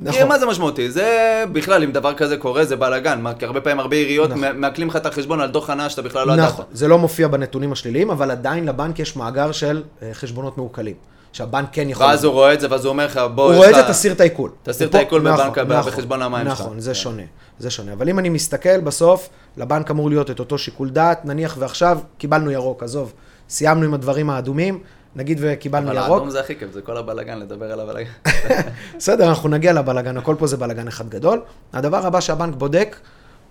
[0.00, 0.18] נכון.
[0.18, 0.28] נכון.
[0.28, 0.90] מה זה משמעותי?
[0.90, 3.20] זה בכלל, אם דבר כזה קורה, זה בלאגן.
[3.20, 4.44] מה, כי הרבה פעמים הרבה עיריות נכון.
[4.44, 4.60] נכון.
[4.60, 6.48] מעקלים לך את החשבון על דוח הנאה שאתה בכלל לא ידעת.
[6.48, 10.96] נכון, זה לא מופיע בנתונים השליליים, אבל עדיין לבנק יש מאגר של אה, חשבונות מעוקלים.
[11.32, 12.06] שהבנק כן יכול...
[12.06, 14.12] ואז הוא רואה את זה, ואז הוא אומר לך, בוא, הוא רואה את זה, תסיר
[14.12, 14.50] את העיקול.
[14.62, 16.60] תסיר את העיקול נכון, בבנק, נכון, בחשבון המים שלך.
[16.60, 16.94] נכון, זה כן.
[16.94, 17.22] שונה,
[17.58, 17.92] זה שונה.
[17.92, 22.50] אבל אם אני מסתכל, בסוף, לבנק אמור להיות את אותו שיקול דעת, נניח ועכשיו קיבלנו
[22.50, 23.12] ירוק, עזוב,
[23.48, 24.82] סיימנו עם הדברים האדומים,
[25.16, 28.10] נגיד וקיבלנו אבל ירוק, האדום זה הכי כיף, זה כל הבלאגן, לדבר על הבלאגן.
[28.98, 31.42] בסדר, אנחנו נגיע לבלגן, הכל פה זה בלגן אחד גדול.
[31.72, 32.96] הדבר הבא שהבנק בודק,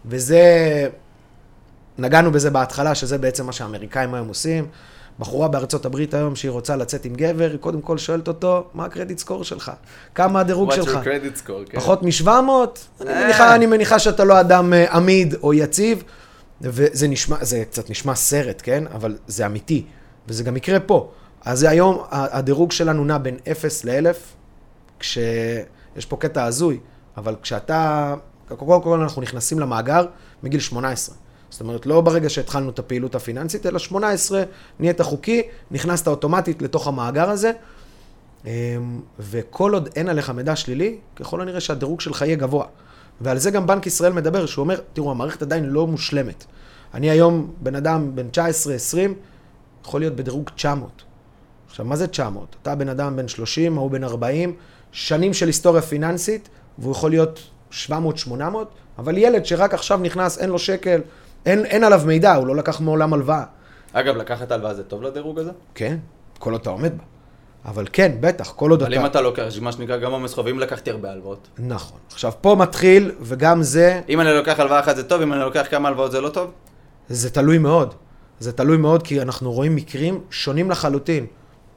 [0.06, 0.44] וזה,
[1.98, 4.68] נגענו בזה בהתחלה, שזה בעצם מה שהאמריקאים היום עושים.
[5.20, 8.86] בחורה בארצות הברית היום, שהיא רוצה לצאת עם גבר, היא קודם כל שואלת אותו, מה
[8.86, 9.72] הקרדיט סקור שלך?
[10.16, 11.00] כמה הדירוג שלך?
[11.38, 11.80] score, כן.
[11.80, 12.28] פחות מ-700?
[12.28, 13.24] אני אה.
[13.24, 16.04] מניחה, אני מניחה שאתה לא אדם אה, עמיד או יציב,
[16.62, 18.84] וזה נשמע, זה קצת נשמע סרט, כן?
[18.94, 19.86] אבל זה אמיתי,
[20.28, 21.12] וזה גם יקרה פה.
[21.46, 24.16] אז היום, הדירוג שלנו נע בין 0 ל-1000,
[25.00, 26.80] כשיש פה קטע הזוי,
[27.18, 28.14] אבל כשאתה,
[28.48, 30.06] קודם כל אנחנו נכנסים למאגר
[30.44, 31.16] מגיל 18.
[31.54, 34.44] זאת אומרת, לא ברגע שהתחלנו את הפעילות הפיננסית, אלא 18,
[34.80, 37.52] נהיית חוקי, נכנסת אוטומטית לתוך המאגר הזה,
[38.46, 38.52] אמ,
[39.20, 42.66] וכל עוד אין עליך מידע שלילי, ככל הנראה שהדירוג שלך יהיה גבוה.
[43.22, 46.46] ועל זה גם בנק ישראל מדבר, שהוא אומר, תראו, המערכת עדיין לא מושלמת.
[46.94, 48.98] אני היום, בן אדם בן 19-20,
[49.86, 51.04] יכול להיות בדירוג 900.
[51.70, 52.56] עכשיו, מה זה 900?
[52.62, 54.56] אתה בן אדם בן 30, ההוא בן 40,
[54.92, 57.40] שנים של היסטוריה פיננסית, והוא יכול להיות
[57.72, 57.92] 700-800,
[58.98, 61.02] אבל ילד שרק עכשיו נכנס, אין לו שקל,
[61.46, 63.44] אין, אין עליו מידע, הוא לא לקח מעולם הלוואה.
[63.94, 65.52] אגב, לקחת הלוואה זה טוב לדירוג הזה?
[65.76, 65.98] כן,
[66.40, 67.04] כל עוד אתה עומד בה.
[67.66, 69.02] אבל כן, בטח, כל עוד אבל אתה...
[69.02, 71.48] אם אתה לוקח, מה שנקרא גם עומס חוב, אם לקחתי הרבה הלוואות.
[71.60, 72.00] נכון.
[72.12, 75.66] עכשיו, פה מתחיל, וגם זה, אם אני לוקח הלוואה אחת זה טוב, אם אני לוקח
[75.70, 76.52] כמה הלוואות זה לא טוב?
[77.10, 77.94] זה תלוי מאוד.
[78.40, 81.26] זה תלוי מאוד, כי אנחנו רואים מקרים שונים לחלוטין.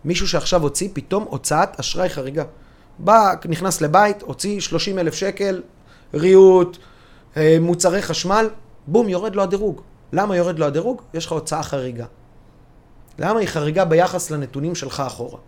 [0.04, 2.44] מישהו שעכשיו הוציא פתאום הוצאת אשראי חריגה.
[2.98, 5.62] בא, נכנס לבית, הוציא 30 אלף שקל,
[6.14, 6.78] ריהוט,
[7.36, 8.48] אה, מוצרי חשמל,
[8.86, 9.80] בום, יורד לו הדירוג.
[10.12, 11.02] למה יורד לו הדירוג?
[11.14, 12.04] יש לך הוצאה חריגה.
[13.18, 15.38] למה היא חריגה ביחס לנתונים שלך אחורה?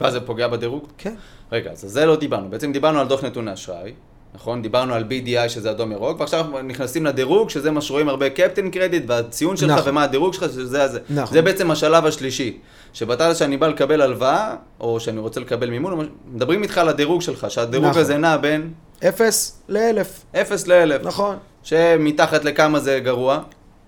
[0.00, 0.84] ואז זה פוגע בדירוג?
[0.98, 1.14] כן.
[1.52, 2.50] רגע, אז זה לא דיברנו.
[2.50, 3.92] בעצם דיברנו על דוח נתוני אשראי,
[4.34, 4.62] נכון?
[4.62, 9.04] דיברנו על BDI שזה אדום ירוק, ועכשיו נכנסים לדירוג, שזה מה שרואים הרבה קפטן קרדיט,
[9.06, 9.90] והציון שלך נכון.
[9.90, 11.00] ומה הדירוג שלך, שזה הזה.
[11.10, 11.34] נכון.
[11.34, 12.58] זה בעצם השלב השלישי.
[12.92, 17.50] שבתא שאני בא לקבל הלוואה, או שאני רוצה לקבל מימון, מדברים איתך על הדירוג שלך,
[17.50, 18.00] שהדירוג נכון.
[18.00, 18.72] הזה נע בין
[19.08, 20.24] אפס לאלף.
[20.34, 21.06] 0 ל-1000.
[21.06, 21.36] נכון.
[21.68, 23.40] שמתחת לכמה זה גרוע?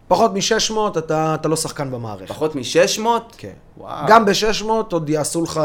[0.09, 2.29] פחות מ-600 אתה, אתה לא שחקן במערכת.
[2.29, 3.07] פחות מ-600?
[3.37, 3.53] כן.
[3.77, 4.07] וואו.
[4.09, 5.61] גם ב-600 עוד יעשו לך,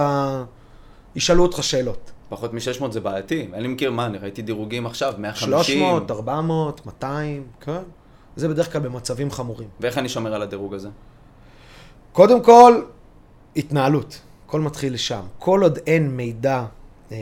[1.15, 2.11] ישאלו אותך שאלות.
[2.29, 3.47] פחות מ-600 זה בעייתי.
[3.53, 5.49] אני מכיר מה, אני ראיתי דירוגים עכשיו, 150.
[5.49, 7.81] 300, 400, 200, כן.
[8.35, 9.69] זה בדרך כלל במצבים חמורים.
[9.79, 10.89] ואיך אני שומר על הדירוג הזה?
[12.11, 12.81] קודם כל,
[13.55, 14.19] התנהלות.
[14.47, 15.21] הכל מתחיל שם.
[15.39, 16.65] כל עוד אין מידע
[17.11, 17.17] אה,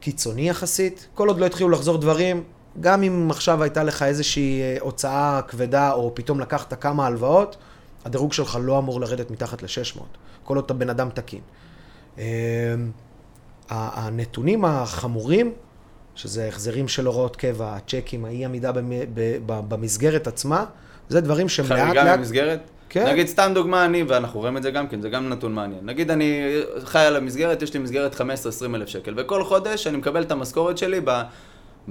[0.00, 2.42] קיצוני יחסית, כל עוד לא התחילו לחזור דברים,
[2.80, 7.56] גם אם עכשיו הייתה לך איזושהי אה, הוצאה כבדה, או פתאום לקחת כמה הלוואות,
[8.04, 10.00] הדירוג שלך לא אמור לרדת מתחת ל-600,
[10.44, 11.40] כל עוד אתה בן אדם תקין.
[12.18, 12.74] אה,
[13.68, 15.52] הנתונים החמורים,
[16.14, 18.72] שזה החזרים של הוראות קבע, הצ'קים, האי עמידה
[19.46, 20.64] במסגרת עצמה,
[21.08, 21.88] זה דברים שמעט לאט...
[21.88, 22.60] חריגה במסגרת?
[22.88, 23.06] כן.
[23.06, 25.80] נגיד, סתם דוגמה, אני, ואנחנו רואים את זה גם כן, זה גם נתון מעניין.
[25.82, 28.20] נגיד, אני חי על המסגרת, יש לי מסגרת 15-20
[28.74, 31.00] אלף שקל, וכל חודש אני מקבל את המשכורת שלי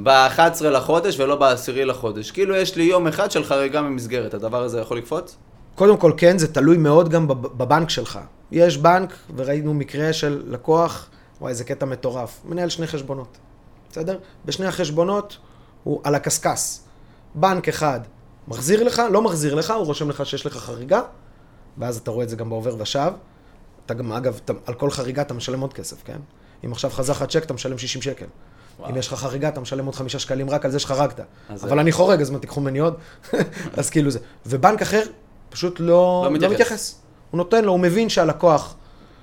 [0.04, 2.32] ב-11 לחודש ולא ב-10 לחודש.
[2.32, 5.38] כאילו, יש לי יום אחד של חריגה ממסגרת, הדבר הזה יכול לקפוץ?
[5.76, 8.20] קודם כל, כן, זה תלוי מאוד גם בבנק שלך.
[8.52, 11.10] יש בנק, וראינו מקרה של לקוח,
[11.42, 13.38] וואי, איזה קטע מטורף, מנהל שני חשבונות,
[13.92, 14.18] בסדר?
[14.46, 15.38] בשני החשבונות
[15.84, 16.80] הוא על הקשקש.
[17.36, 18.00] בנק אחד
[18.48, 21.02] מחזיר לך, לא מחזיר לך, הוא רושם לך שיש לך חריגה,
[21.78, 23.12] ואז אתה רואה את זה גם בעובר ושב.
[23.86, 26.20] אתה גם, אגב, אתה, על כל חריגה אתה משלם עוד כסף, כן?
[26.66, 28.26] אם עכשיו חזר לך צ'ק, אתה משלם 60 שקל.
[28.80, 28.90] וואו.
[28.90, 31.20] אם יש לך חריגה, אתה משלם עוד חמישה שקלים רק על זה שחרגת.
[31.50, 31.74] אבל זה...
[31.74, 32.94] אני חורג, אז מה, תיקחו ממני עוד?
[33.78, 34.20] אז כאילו זה.
[34.46, 35.02] ובנק אחר
[35.50, 36.50] פשוט לא, לא, מתייחס.
[36.50, 36.96] לא מתייחס.
[37.32, 38.76] הוא נותן לו, הוא מבין שהלקוח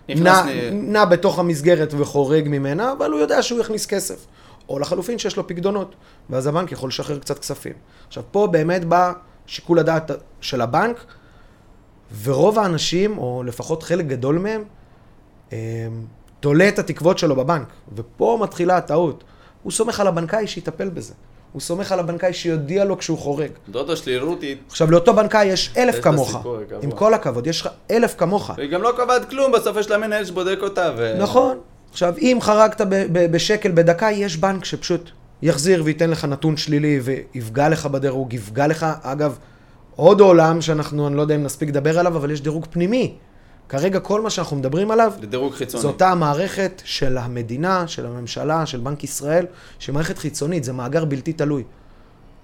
[0.09, 0.43] נע.
[0.73, 4.27] נע בתוך המסגרת וחורג ממנה, אבל הוא יודע שהוא יכניס כסף.
[4.69, 5.95] או לחלופין שיש לו פקדונות,
[6.31, 7.73] ואז הבנק יכול לשחרר קצת כספים.
[8.09, 9.13] עכשיו, פה באמת בא
[9.47, 10.11] שיקול הדעת
[10.41, 11.05] של הבנק,
[12.23, 14.65] ורוב האנשים, או לפחות חלק גדול מהם,
[15.53, 15.57] אמ,
[16.41, 19.25] תולה את התקוות שלו בבנק, ופה מתחילה הטעות.
[19.63, 21.15] הוא סומך על הבנקאי שיטפל בזה.
[21.53, 23.51] הוא סומך על הבנקאי שיודיע לו כשהוא חורג.
[23.69, 24.57] דודה שלי רותי.
[24.69, 26.47] עכשיו, לאותו בנקאי יש אלף יש כמוך.
[26.83, 28.51] עם כל הכבוד, יש לך אלף כמוך.
[28.57, 30.93] והיא גם לא קובעת כלום, בסוף יש לה מנהל שבודק אותה.
[30.97, 31.17] ו...
[31.19, 31.59] נכון.
[31.91, 32.81] עכשיו, אם חרגת
[33.13, 35.11] בשקל בדקה, יש בנק שפשוט
[35.43, 39.39] יחזיר וייתן לך נתון שלילי ויפגע לך בדירוג, יפגע לך, אגב,
[39.97, 43.15] עוד עולם שאנחנו, אני לא יודע אם נספיק לדבר עליו, אבל יש דירוג פנימי.
[43.73, 45.83] כרגע כל מה שאנחנו מדברים עליו, לדירוג חיצוני.
[45.83, 49.47] זו אותה המערכת של המדינה, של הממשלה, של בנק ישראל,
[49.79, 51.65] שהיא מערכת חיצונית, זה מאגר בלתי תלוי.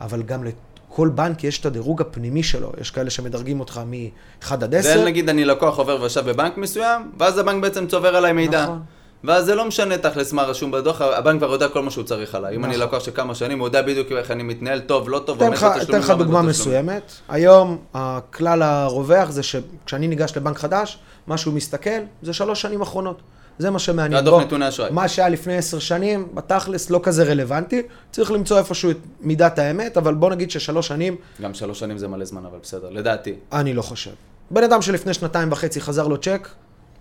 [0.01, 4.75] אבל גם לכל בנק יש את הדירוג הפנימי שלו, יש כאלה שמדרגים אותך מ-1 עד
[4.75, 5.01] 10.
[5.01, 8.63] ונגיד אני לקוח עובר ושב בבנק מסוים, ואז הבנק בעצם צובר עליי מידע.
[8.63, 8.83] נכון.
[9.25, 12.35] ואז זה לא משנה תכלס מה רשום בדוח, הבנק כבר יודע כל מה שהוא צריך
[12.35, 12.57] עליי.
[12.57, 12.89] אם אני נכון.
[12.89, 16.11] לקוח של כמה שנים, הוא יודע בדיוק איך אני מתנהל, טוב, לא טוב, אתן לך
[16.11, 17.13] דוגמה מסוימת.
[17.29, 23.21] היום, הכלל הרווח זה שכשאני ניגש לבנק חדש, מה שהוא מסתכל זה שלוש שנים אחרונות.
[23.59, 24.19] זה מה שמעניין.
[24.19, 24.91] הדוח נתוני אשראי.
[24.91, 27.83] מה שהיה לפני עשר שנים, בתכלס לא כזה רלוונטי.
[28.11, 31.17] צריך למצוא איפשהו את מידת האמת, אבל בוא נגיד ששלוש שנים...
[31.43, 33.35] גם שלוש שנים זה מלא זמן, אבל בסדר, לדעתי.
[33.53, 34.11] אני לא חושב.
[34.51, 36.49] בן אדם שלפני שנתיים וחצי חזר לו צ'ק,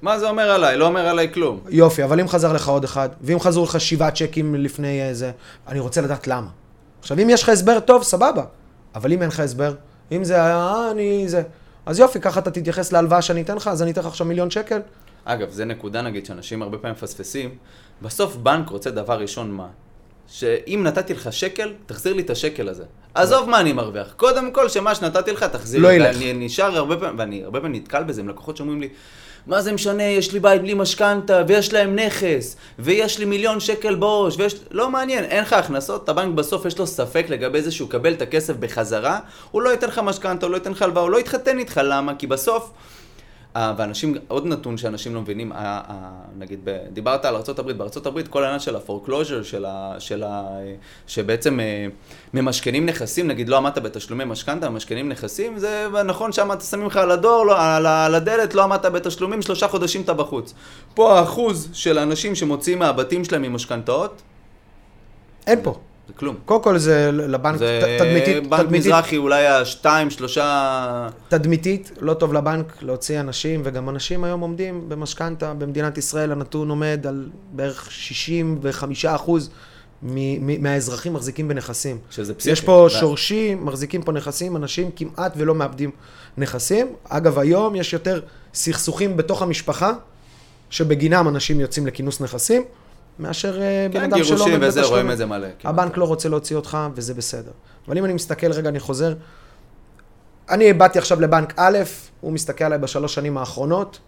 [0.01, 0.77] מה זה אומר עליי?
[0.77, 1.59] לא אומר עליי כלום.
[1.69, 5.31] יופי, אבל אם חזר לך עוד אחד, ואם חזרו לך שבעה צ'קים לפני איזה,
[5.67, 6.47] אני רוצה לדעת למה.
[6.99, 8.43] עכשיו, אם יש לך הסבר טוב, סבבה.
[8.95, 9.73] אבל אם אין לך הסבר,
[10.11, 11.43] אם זה היה, אה, אני זה...
[11.85, 14.51] אז יופי, ככה אתה תתייחס להלוואה שאני אתן לך, אז אני אתן לך עכשיו מיליון
[14.51, 14.79] שקל.
[15.25, 17.49] אגב, זה נקודה נגיד שאנשים הרבה פעמים מפספסים.
[18.01, 19.67] בסוף בנק רוצה דבר ראשון מה?
[20.27, 22.83] שאם נתתי לך שקל, תחזיר לי את השקל הזה.
[23.13, 24.13] עזוב מה אני מרוויח.
[24.17, 25.87] קודם כל, שמה שנתתי לך, תחזיר לי.
[25.87, 26.15] לא ילך.
[26.15, 28.89] ואני נשאר הרבה פעמים, ואני הרבה פעמים נתקל בזה עם לקוחות שאומרים לי,
[29.47, 33.95] מה זה משנה, יש לי בית בלי משכנתה, ויש להם נכס, ויש לי מיליון שקל
[33.95, 34.55] בראש, ויש...
[34.71, 38.21] לא מעניין, אין לך הכנסות, הבנק בסוף יש לו ספק לגבי זה שהוא יקבל את
[38.21, 39.19] הכסף בחזרה,
[39.51, 42.15] הוא לא ייתן לך משכנתה, הוא לא ייתן לך הלוואה, הוא לא יתחתן איתך, למה?
[42.15, 42.71] כי בסוף...
[43.55, 45.51] ואנשים, עוד נתון שאנשים לא מבינים,
[46.37, 46.59] נגיד,
[46.93, 49.95] דיברת על ארה"ב, בארה"ב כל העניין של ה foreclosure, של ה...
[49.99, 50.57] של ה...
[51.07, 51.87] שבעצם אה,
[52.33, 57.11] ממשכנים נכסים, נגיד לא עמדת בתשלומי משכנתה, ממשכנים נכסים, זה נכון שם שמים לך על
[57.11, 57.61] ה door, לא,
[58.05, 60.53] על הדלת, לא עמדת בתשלומים, שלושה חודשים אתה בחוץ.
[60.93, 64.21] פה האחוז של האנשים שמוציאים מהבתים שלהם ממשכנתאות,
[65.47, 65.79] אין פה.
[66.07, 66.35] זה כלום.
[66.45, 68.43] קודם כל זה לבנק זה תדמיתית.
[68.43, 71.09] זה בנק תדמיתית, מזרחי אולי השתיים, שלושה...
[71.29, 77.05] תדמיתית, לא טוב לבנק להוציא אנשים, וגם אנשים היום עומדים במשכנתה, במדינת ישראל הנתון עומד
[77.07, 79.49] על בערך 65 אחוז.
[80.59, 81.97] מהאזרחים מחזיקים בנכסים.
[82.09, 82.51] שזה פסיכי.
[82.51, 85.91] יש פה שורשים, מחזיקים פה נכסים, אנשים כמעט ולא מאבדים
[86.37, 86.87] נכסים.
[87.09, 88.21] אגב, היום יש יותר
[88.53, 89.93] סכסוכים בתוך המשפחה,
[90.69, 92.63] שבגינם אנשים יוצאים לכינוס נכסים.
[93.19, 94.89] מאשר אה, כן, בן אדם שלא עומד בתשלומים.
[94.89, 95.47] רואים את זה מלא.
[95.63, 97.51] הבנק לא רוצה להוציא אותך, וזה בסדר.
[97.87, 99.13] אבל אם אני מסתכל, רגע, אני חוזר.
[100.49, 101.77] אני באתי עכשיו לבנק א',
[102.21, 103.99] הוא מסתכל עליי בשלוש שנים האחרונות,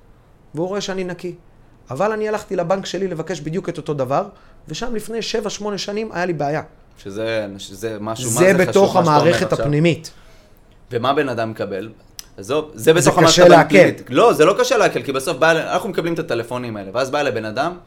[0.55, 1.35] והוא רואה שאני נקי.
[1.89, 4.23] אבל אני הלכתי לבנק שלי לבקש בדיוק את אותו דבר,
[4.67, 6.61] ושם לפני שבע, שמונה שנים היה לי בעיה.
[6.97, 10.11] שזה, שזה משהו, זה מה זה בתוך המערכת הפנימית.
[10.91, 11.89] ומה בן אדם מקבל?
[12.37, 14.01] עזוב, זה בתוך המערכת הפנימית.
[14.09, 17.21] לא, זה לא קשה לעכל, כי בסוף בא, אנחנו מקבלים את הטלפונים האלה, ואז בא
[17.21, 17.77] לבן אדם,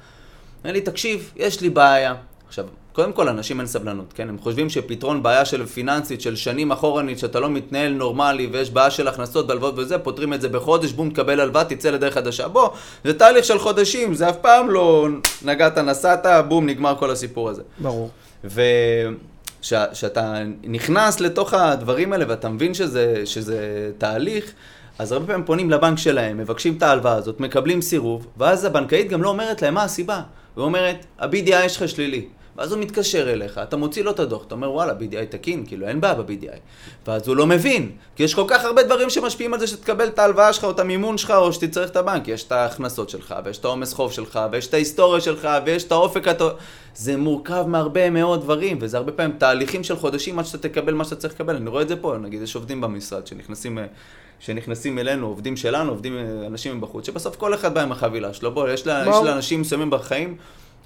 [0.64, 2.14] אומר לי, תקשיב, יש לי בעיה.
[2.48, 4.28] עכשיו, קודם כל, לאנשים אין סבלנות, כן?
[4.28, 8.90] הם חושבים שפתרון בעיה של פיננסית של שנים אחורנית, שאתה לא מתנהל נורמלי ויש בעיה
[8.90, 12.48] של הכנסות והלוואות וזה, פותרים את זה בחודש, בום, תקבל הלוואה, תצא לדרך חדשה.
[12.48, 12.68] בוא,
[13.04, 15.08] זה תהליך של חודשים, זה אף פעם לא
[15.42, 17.62] נגעת, נסעת, בום, נגמר כל הסיפור הזה.
[17.78, 18.10] ברור.
[18.44, 24.52] וכשאתה נכנס לתוך הדברים האלה ואתה מבין שזה, שזה תהליך,
[24.98, 29.22] אז הרבה פעמים פונים לבנק שלהם, מבקשים את ההלוואה הזאת, מקבלים סירוב, ואז הבנקאית גם
[29.22, 30.22] לא אומרת להם מה הסיבה.
[30.56, 32.26] היא אומרת, ה-BDI שלך שלילי.
[32.56, 35.88] ואז הוא מתקשר אליך, אתה מוציא לו את הדוח, אתה אומר וואלה, BDI תקין, כאילו
[35.88, 36.58] אין בעיה ב-BDI.
[37.06, 40.18] ואז הוא לא מבין, כי יש כל כך הרבה דברים שמשפיעים על זה שתקבל את
[40.18, 42.28] ההלוואה שלך או את המימון שלך או שתצטרך את הבנק.
[42.28, 45.92] יש את ההכנסות שלך, ויש את העומס חוב שלך, ויש את ההיסטוריה שלך, ויש את
[45.92, 46.52] האופק הטוב.
[46.94, 51.04] זה מורכב מהרבה מאוד דברים, וזה הרבה פעמים תהליכים של חודשים עד שאתה תקבל מה
[51.04, 51.56] שאתה צריך לקבל.
[51.56, 53.78] אני רואה את זה פה, נגיד יש עובדים במשרד שנכנסים...
[54.40, 58.50] שנכנסים אלינו, עובדים שלנו, עובדים אנשים מבחוץ, שבסוף כל אחד בא עם החבילה שלו.
[58.50, 60.36] בוא, יש, לה, יש לאנשים מסוימים בחיים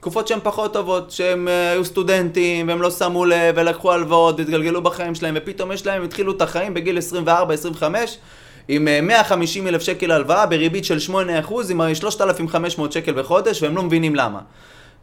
[0.01, 4.83] תקופות שהן פחות טובות, שהם uh, היו סטודנטים, והם לא שמו לב, ולקחו הלוואות, והתגלגלו
[4.83, 6.99] בחיים שלהם, ופתאום יש להם, התחילו את החיים בגיל
[7.79, 7.83] 24-25,
[8.69, 11.13] עם uh, 150 אלף שקל הלוואה, בריבית של 8%,
[11.71, 14.41] עם 3,500 שקל בחודש, והם לא מבינים למה.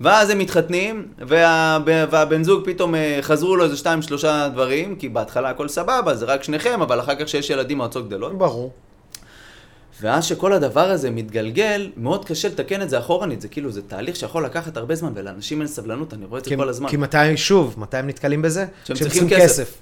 [0.02, 5.50] ואז הם מתחתנים, וה, והבן זוג פתאום uh, חזרו לו איזה 2-3 דברים, כי בהתחלה
[5.50, 8.38] הכל סבבה, זה רק שניכם, אבל אחר כך שיש ילדים מועצות גדולות.
[8.38, 8.72] ברור.
[10.02, 14.16] ואז שכל הדבר הזה מתגלגל, מאוד קשה לתקן את זה אחורנית, זה כאילו, זה תהליך
[14.16, 16.90] שיכול לקחת הרבה זמן, ולאנשים אין סבלנות, אני רואה את זה כל הזמן.
[16.90, 18.66] כי מתי, שוב, מתי הם נתקלים בזה?
[18.84, 19.44] כשהם צריכים כסף.
[19.44, 19.78] כסף.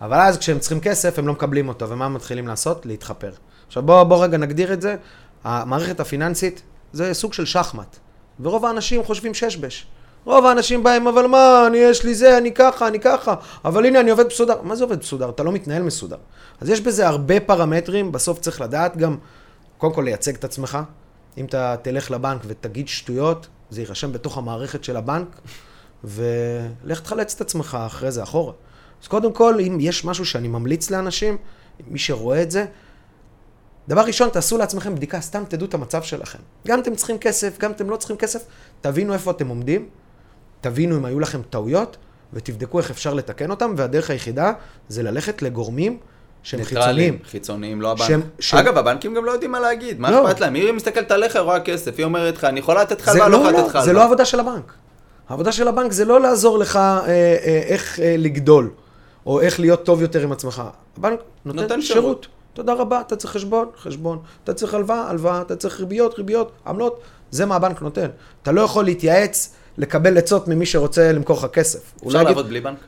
[0.00, 2.86] אבל אז כשהם צריכים כסף, הם לא מקבלים אותו, ומה הם מתחילים לעשות?
[2.86, 3.30] להתחפר.
[3.66, 4.96] עכשיו בואו בוא רגע נגדיר את זה,
[5.44, 7.96] המערכת הפיננסית זה סוג של שחמט,
[8.40, 9.86] ורוב האנשים חושבים ששבש.
[10.24, 14.00] רוב האנשים באים, אבל מה, אני יש לי זה, אני ככה, אני ככה, אבל הנה
[14.00, 14.62] אני עובד מסודר.
[14.62, 15.28] מה זה עובד מסודר?
[15.28, 16.16] אתה לא מתנהל מסודר.
[16.60, 19.16] אז יש בזה הרבה פרמטרים, בסוף צריך לדעת גם,
[19.78, 20.78] קודם כל לייצג את עצמך.
[21.38, 25.26] אם אתה תלך לבנק ותגיד שטויות, זה יירשם בתוך המערכת של הבנק,
[26.04, 28.52] ולך תחלץ את עצמך אחרי זה אחורה.
[29.02, 31.36] אז קודם כל, אם יש משהו שאני ממליץ לאנשים,
[31.86, 32.66] מי שרואה את זה,
[33.88, 36.38] דבר ראשון, תעשו לעצמכם בדיקה, סתם תדעו את המצב שלכם.
[36.66, 38.44] גם אתם צריכים כסף, גם אתם לא צריכים כסף,
[38.80, 39.88] תבינו איפה אתם עומדים,
[40.60, 41.96] תבינו אם היו לכם טעויות,
[42.32, 44.52] ותבדקו איך אפשר לתקן אותם, והדרך היחידה
[44.88, 45.98] זה ללכת לגורמים
[46.42, 47.18] שהם חיצוניים.
[47.30, 48.20] חיצוניים, לא הבנקים.
[48.52, 50.26] אגב, הבנקים גם לא יודעים מה להגיד, מה לא.
[50.26, 50.54] אכפת להם?
[50.54, 53.50] היא מסתכלת עליך, רואה כסף, היא אומרת לך, אני יכולה לתת לך הלוואה, לא יכולה
[53.50, 53.84] לתת לך הלוואה.
[53.84, 54.72] זה לא עבודה של הבנק.
[55.28, 58.70] העבודה של הבנק זה לא לעזור לך אה, אה, איך אה, לגדול,
[59.26, 60.62] או איך להיות טוב יותר עם עצמך.
[60.98, 62.02] הבנק נותן, נותן שירות.
[62.02, 62.26] שירות.
[62.54, 64.18] תודה רבה, אתה צריך חשבון, חשבון.
[64.44, 65.42] אתה צריך הלוואה, הלוואה.
[65.42, 67.00] אתה צריך ריביות, ריביות, עמלות.
[67.30, 68.06] זה מה הבנק נותן.
[68.42, 71.92] אתה לא יכול להתייעץ לקבל עצות ממי שרוצה למכור לך כסף.
[72.06, 72.78] אפשר לעבוד בלי בנק?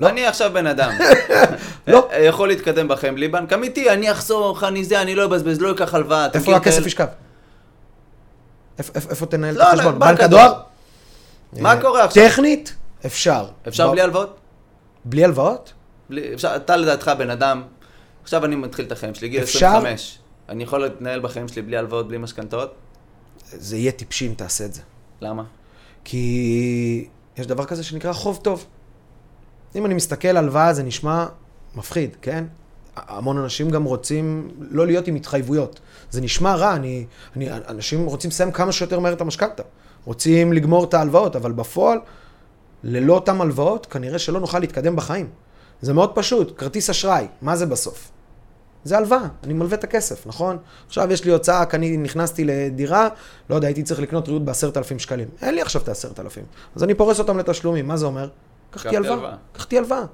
[0.00, 0.08] לא.
[0.08, 0.92] אני עכשיו בן אדם.
[1.86, 2.08] לא.
[2.12, 3.52] אה, יכול להתקדם בחיים בלי בנק.
[3.52, 6.28] אמיתי, אני אחסוך, אני זה, אני לא אבזבז, לא אקח הלוואה.
[6.34, 7.06] איפה הכסף ישכב?
[8.78, 9.98] איפה תנהל את לא, החשבון?
[9.98, 10.60] בנק הדואר?
[11.52, 12.28] מה קורה עכשיו?
[12.28, 12.74] טכנית,
[13.06, 13.46] אפשר.
[13.68, 14.38] אפשר בלי הלוואות?
[15.04, 15.72] בלי הלוואות?
[16.44, 17.62] אתה לדעתך בן אדם,
[18.22, 20.18] עכשיו אני מתחיל את החיים שלי, גיל 25.
[20.48, 22.74] אני יכול להתנהל בחיים שלי בלי הלוואות, בלי משכנתאות?
[23.52, 24.80] זה יהיה טיפשי אם תעשה את זה.
[25.20, 25.44] למה?
[26.04, 28.66] כי יש דבר כזה שנקרא חוב טוב.
[29.74, 31.26] אם אני מסתכל על הלוואה זה נשמע
[31.74, 32.44] מפחיד, כן?
[32.96, 35.80] המון אנשים גם רוצים לא להיות עם התחייבויות.
[36.10, 39.62] זה נשמע רע, אני, אני, אנשים רוצים לסיים כמה שיותר מהר את המשכנתה.
[40.04, 41.98] רוצים לגמור את ההלוואות, אבל בפועל,
[42.84, 45.28] ללא אותן הלוואות, כנראה שלא נוכל להתקדם בחיים.
[45.82, 48.10] זה מאוד פשוט, כרטיס אשראי, מה זה בסוף?
[48.84, 50.56] זה הלוואה, אני מלווה את הכסף, נכון?
[50.86, 53.08] עכשיו יש לי הוצאה, כי אני נכנסתי לדירה,
[53.50, 55.28] לא יודע, הייתי צריך לקנות ריהוט בעשרת אלפים שקלים.
[55.42, 56.44] אין לי עכשיו את העשרת אלפים.
[56.76, 58.28] אז אני פורס אותם לתשלומים, מה זה אומר?
[58.70, 59.34] קחתי הלוואה.
[59.52, 60.04] קחתי הלוואה.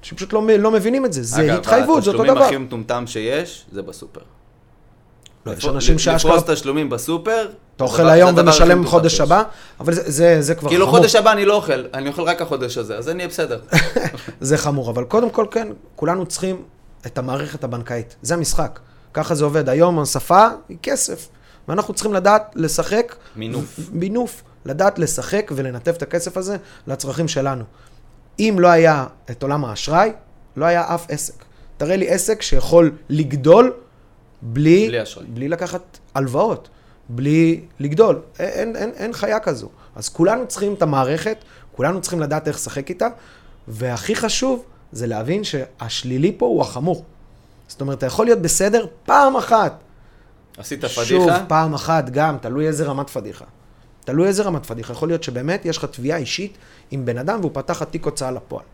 [0.00, 2.32] אנשים פשוט לא, לא מבינים את זה, זה אגב, התחייבות, זה אותו דבר.
[2.32, 4.20] אגב, התשלומים הכי מטומטם שיש, זה בסופר.
[5.46, 6.36] לא, יש אנשים שאשכרה...
[6.36, 9.42] לפרוס תשלומים בסופר, אתה אוכל היום ומשלם חודש הבא,
[9.80, 10.94] אבל זה, זה, זה כבר כאילו חמור.
[10.94, 13.60] כאילו חודש הבא אני לא אוכל, אני אוכל רק החודש הזה, אז זה נהיה בסדר.
[14.40, 16.62] זה חמור, אבל קודם כל כן, כולנו צריכים
[17.06, 18.16] את המערכת הבנקאית.
[18.22, 18.80] זה המשחק.
[19.14, 19.68] ככה זה עובד.
[19.68, 21.28] היום השפה היא כסף,
[21.68, 23.16] ואנחנו צריכים לדעת לשחק...
[23.36, 23.78] מינוף.
[23.92, 24.42] מינוף.
[24.64, 27.64] לדעת לשחק ולנתב את הכסף הזה לצרכים שלנו.
[28.38, 30.12] אם לא היה את עולם האשראי,
[30.56, 31.44] לא היה אף עסק.
[31.76, 33.72] תראה לי עסק שיכול לגדול
[34.42, 36.68] בלי, בלי, בלי לקחת הלוואות,
[37.08, 38.20] בלי לגדול.
[38.38, 39.68] אין, אין, אין חיה כזו.
[39.96, 41.36] אז כולנו צריכים את המערכת,
[41.72, 43.08] כולנו צריכים לדעת איך לשחק איתה,
[43.68, 47.04] והכי חשוב זה להבין שהשלילי פה הוא החמור.
[47.68, 49.82] זאת אומרת, אתה יכול להיות בסדר פעם אחת.
[50.58, 51.04] עשית פדיחה?
[51.04, 53.44] שוב, פעם אחת גם, תלוי איזה רמת פדיחה.
[54.04, 54.92] תלוי איזה רמת פדיחה.
[54.92, 56.58] יכול להיות שבאמת יש לך תביעה אישית
[56.90, 58.64] עם בן אדם והוא פתח תיק הוצאה לפועל.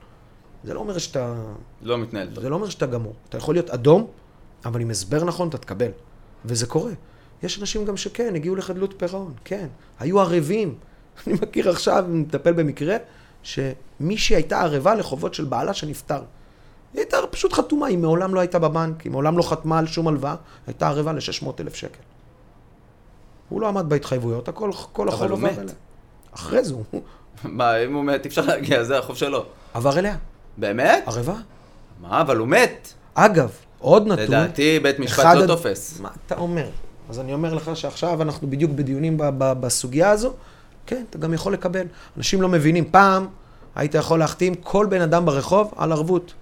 [0.65, 1.35] זה לא אומר שאתה...
[1.83, 2.29] לא מתנהל.
[2.41, 3.15] זה לא אומר שאתה גמור.
[3.29, 4.07] אתה יכול להיות אדום,
[4.65, 5.91] אבל עם הסבר נכון אתה תקבל.
[6.45, 6.93] וזה קורה.
[7.43, 9.67] יש אנשים גם שכן, הגיעו לחדלות פירעון, כן.
[10.01, 10.75] היו ערבים,
[11.27, 12.97] אני מכיר עכשיו, מטפל במקרה,
[13.43, 16.23] שמישהי הייתה ערבה לחובות של בעלה שנפטר.
[16.95, 20.09] היא הייתה פשוט חתומה, היא מעולם לא הייתה בבנק, היא מעולם לא חתמה על שום
[20.09, 20.35] הלוואה,
[20.67, 21.99] הייתה ערבה ל-600 אלף שקל.
[23.49, 25.59] הוא לא עמד בהתחייבויות, הכל, כל אבל החוב הוא עבר מת.
[25.59, 25.75] אליה.
[26.35, 26.85] אחרי זה הוא
[27.45, 29.45] מה, אם הוא מת, אי אפשר להגיע, זה החוב שלו.
[29.75, 30.17] עבר אליה,
[30.57, 31.03] באמת?
[31.07, 31.35] ערבה.
[32.01, 32.93] מה, אבל הוא מת.
[33.15, 34.25] אגב, עוד נתון...
[34.25, 36.01] לדעתי, בית משפט לא הד- תופס.
[36.01, 36.67] מה אתה אומר?
[37.11, 40.33] אז אני אומר לך שעכשיו אנחנו בדיוק בדיונים ב- ב- בסוגיה הזו,
[40.87, 41.87] כן, אתה גם יכול לקבל.
[42.17, 42.91] אנשים לא מבינים.
[42.91, 43.27] פעם
[43.75, 46.35] היית יכול להחתים כל בן אדם ברחוב על ערבות.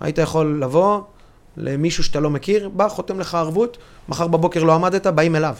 [0.00, 1.02] היית יכול לבוא
[1.56, 3.78] למישהו שאתה לא מכיר, בא, חותם לך ערבות,
[4.08, 5.56] מחר בבוקר לא עמדת, באים אליו.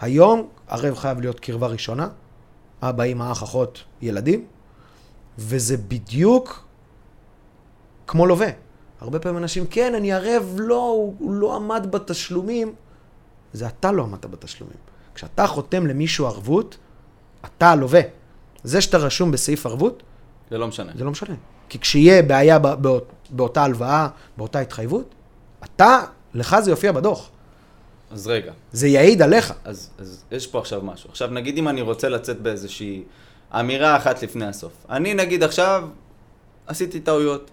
[0.00, 2.08] היום ערב חייב להיות קרבה ראשונה,
[2.82, 4.44] אבא, אמא, אח, אחות, ילדים,
[5.38, 6.64] וזה בדיוק
[8.06, 8.48] כמו לווה.
[9.00, 12.74] הרבה פעמים אנשים, כן, אני ערב, לא, הוא, הוא לא עמד בתשלומים.
[13.52, 14.76] זה אתה לא עמדת בתשלומים.
[15.14, 16.76] כשאתה חותם למישהו ערבות,
[17.44, 18.00] אתה הלווה.
[18.64, 20.02] זה שאתה רשום בסעיף ערבות,
[20.50, 20.92] זה לא משנה.
[20.98, 21.34] זה לא משנה.
[21.68, 25.14] כי כשיהיה בעיה בא- באות, באותה הלוואה, באותה התחייבות,
[25.64, 25.98] אתה,
[26.34, 27.30] לך זה יופיע בדוח.
[28.10, 29.52] אז רגע, זה יעיד עליך.
[29.64, 31.10] אז, אז יש פה עכשיו משהו.
[31.10, 33.02] עכשיו, נגיד אם אני רוצה לצאת באיזושהי
[33.60, 34.72] אמירה אחת לפני הסוף.
[34.90, 35.88] אני נגיד עכשיו
[36.66, 37.50] עשיתי טעויות.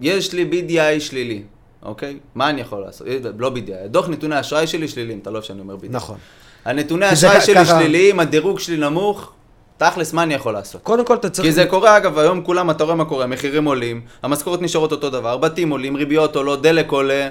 [0.00, 1.42] יש לי BDI שלילי,
[1.82, 2.18] אוקיי?
[2.34, 3.06] מה אני יכול לעשות?
[3.38, 5.86] לא BDI, דוח נתוני האשראי שלי שלילי, אם אתה לא אוהב שאני אומר BDI.
[5.90, 6.18] נכון.
[6.64, 9.32] הנתוני האשראי שלי ככה- שליליים, הדירוג שלי נמוך,
[9.76, 10.82] תכלס, מה אני יכול לעשות?
[10.82, 11.46] קודם כל אתה צריך...
[11.48, 15.10] כי זה קורה, אגב, היום כולם, אתה רואה מה קורה, מחירים עולים, המשכורות נשארות אותו
[15.10, 17.28] דבר, בתים עולים, ריביות עולות, דלק עולה,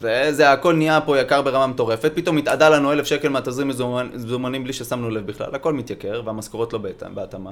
[0.00, 3.68] וזה הכל נהיה פה יקר ברמה מטורפת, פתאום מתאדה לנו אלף שקל מהתזרים
[4.14, 6.78] מזומנים בלי ששמנו לב בכלל, הכל מתייקר, והמשכורות לא
[7.14, 7.50] בהתאמה.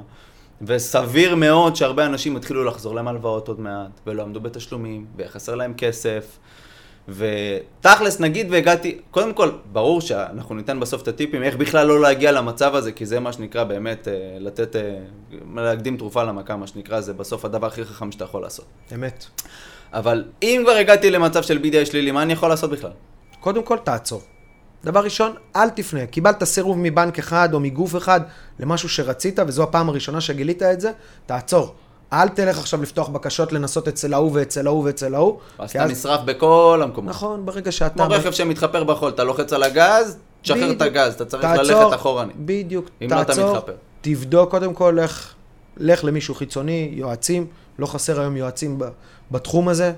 [0.62, 5.74] וסביר מאוד שהרבה אנשים יתחילו לחזור להם הלוואות עוד מעט, ולא עמדו בתשלומים, ויחסר להם
[5.74, 6.24] כסף.
[7.08, 12.32] ותכלס, נגיד והגעתי, קודם כל, ברור שאנחנו ניתן בסוף את הטיפים, איך בכלל לא להגיע
[12.32, 14.98] למצב הזה, כי זה מה שנקרא באמת, אה, לתת, אה,
[15.54, 18.64] להקדים תרופה למכה, מה שנקרא, זה בסוף הדבר הכי חכם שאתה יכול לעשות.
[18.94, 19.24] אמת.
[19.92, 22.90] אבל אם כבר הגעתי למצב של BDI שלילי, מה אני יכול לעשות בכלל?
[23.40, 24.22] קודם כל תעצור.
[24.84, 26.06] דבר ראשון, אל תפנה.
[26.06, 28.20] קיבלת סירוב מבנק אחד או מגוף אחד
[28.60, 30.92] למשהו שרצית, וזו הפעם הראשונה שגילית את זה,
[31.26, 31.74] תעצור.
[32.12, 35.38] אל תלך עכשיו לפתוח בקשות לנסות אצל ההוא ואצל ההוא ואצל ההוא.
[35.68, 37.10] כי אתה נשרף בכל המקומות.
[37.10, 38.04] נכון, ברגע שאתה...
[38.04, 40.82] כמו רכב שמתחפר בחול, אתה לוחץ על הגז, תשחרר את.
[40.82, 42.36] הגז, אתה צריך תעצור, ללכת אחורנית.
[42.38, 43.72] בדיוק, אם לא, אתה תעצור, מתחפר.
[44.00, 45.34] תבדוק קודם כל, לך,
[45.76, 47.46] לך למישהו חיצוני, יועצים,
[47.78, 48.78] לא חסר היום יועצים
[49.30, 49.92] בתחום הזה.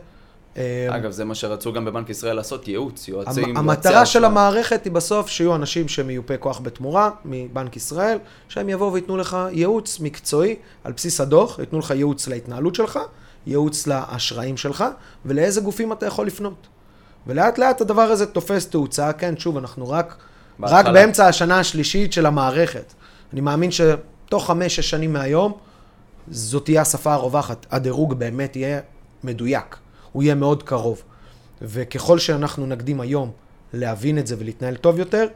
[0.56, 3.58] אה, אגב, זה מה שרצו גם בבנק ישראל לעשות, ייעוץ, יועצים, המ- יועצי
[3.88, 4.24] המטרה של.
[4.24, 10.00] המערכת היא בסוף שיהיו אנשים שמיופי כוח בתמורה מבנק ישראל, שהם יבואו וייתנו לך ייעוץ
[10.00, 12.98] מקצועי על בסיס הדוח, ייתנו לך ייעוץ להתנהלות שלך,
[13.46, 14.84] ייעוץ לאשראים שלך,
[15.24, 16.66] ולאיזה גופים אתה יכול לפנות.
[17.26, 20.16] ולאט לאט הדבר הזה תופס תאוצה, כן, שוב, אנחנו רק,
[20.62, 20.86] רק.
[20.86, 22.92] באמצע השנה השלישית של המערכת.
[23.32, 25.52] אני מאמין שתוך חמש-שש שנים מהיום,
[26.30, 27.66] זאת תהיה השפה הרווחת.
[27.70, 28.80] הדירוג באמת יהיה
[29.24, 29.76] מדויק,
[30.12, 31.02] הוא יהיה מאוד קרוב.
[31.62, 33.30] וככל שאנחנו נקדים היום
[33.72, 35.26] להבין את זה ולהתנהל טוב יותר,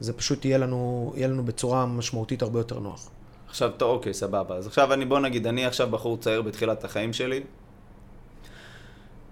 [0.00, 3.10] זה פשוט יהיה לנו, יהיה לנו בצורה משמעותית הרבה יותר נוח.
[3.48, 4.56] עכשיו, טוב, אוקיי, סבבה.
[4.56, 7.40] אז עכשיו אני, בוא נגיד, אני עכשיו בחור צעיר בתחילת החיים שלי,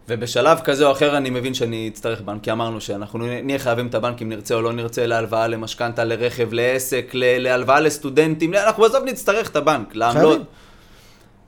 [0.08, 3.94] ובשלב כזה או אחר אני מבין שאני אצטרך בנק, כי אמרנו שאנחנו נהיה חייבים את
[3.94, 9.04] הבנק אם נרצה או לא נרצה, להלוואה, למשכנתה, לרכב, לעסק, ל- להלוואה לסטודנטים, אנחנו בסוף
[9.04, 10.28] נצטרך את הבנק, לעמלות.
[10.28, 10.46] חייבים.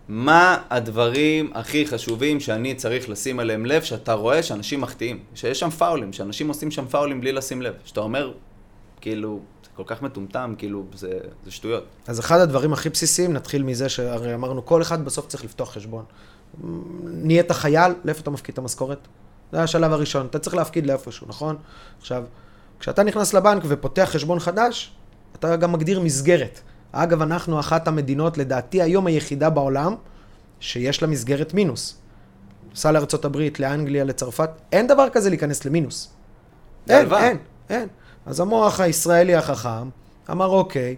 [0.09, 5.71] מה הדברים הכי חשובים שאני צריך לשים עליהם לב, שאתה רואה שאנשים מחטיאים, שיש שם
[5.71, 8.33] פאולים, שאנשים עושים שם פאולים בלי לשים לב, שאתה אומר,
[9.01, 11.85] כאילו, זה כל כך מטומטם, כאילו, זה, זה שטויות.
[12.07, 16.05] אז אחד הדברים הכי בסיסיים, נתחיל מזה שהרי אמרנו, כל אחד בסוף צריך לפתוח חשבון.
[17.05, 19.09] נהיית חייל, לאיפה אתה מפקיד את המשכורת?
[19.53, 21.57] זה השלב הראשון, אתה צריך להפקיד לאיפשהו, נכון?
[21.99, 22.25] עכשיו,
[22.81, 24.92] כשאתה נכנס לבנק ופותח חשבון חדש,
[25.37, 26.61] אתה גם מגדיר מסגרת.
[26.92, 29.94] אגב, אנחנו אחת המדינות, לדעתי היום היחידה בעולם,
[30.61, 31.98] שיש לה מסגרת מינוס.
[32.74, 36.11] סע לארצות הברית, לאנגליה, לצרפת, אין דבר כזה להיכנס למינוס.
[36.88, 37.14] אין.
[37.14, 37.37] אין,
[37.70, 37.88] אין.
[38.27, 39.88] אז המוח הישראלי החכם
[40.31, 40.96] אמר, אוקיי,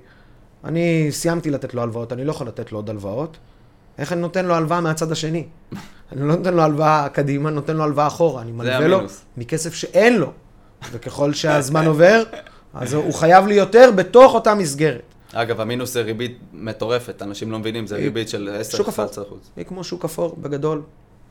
[0.65, 3.37] אני סיימתי לתת לו הלוואות, אני לא יכול לתת לו עוד הלוואות.
[3.99, 5.47] איך אני נותן לו הלוואה מהצד השני?
[6.13, 8.43] אני לא נותן לו הלוואה קדימה, אני נותן לו הלוואה אחורה.
[8.43, 9.01] אני מלווה לו.
[9.37, 10.33] מכסף שאין לו.
[10.93, 12.23] וככל שהזמן עובר,
[12.75, 15.03] אז הוא חייב לי יותר בתוך אותה מסגרת.
[15.33, 19.07] אגב, המינוס זה ריבית מטורפת, אנשים לא מבינים, זה ריבית של 10-11 שוק אפור.
[19.57, 20.83] היא כמו שוק אפור, בגדול.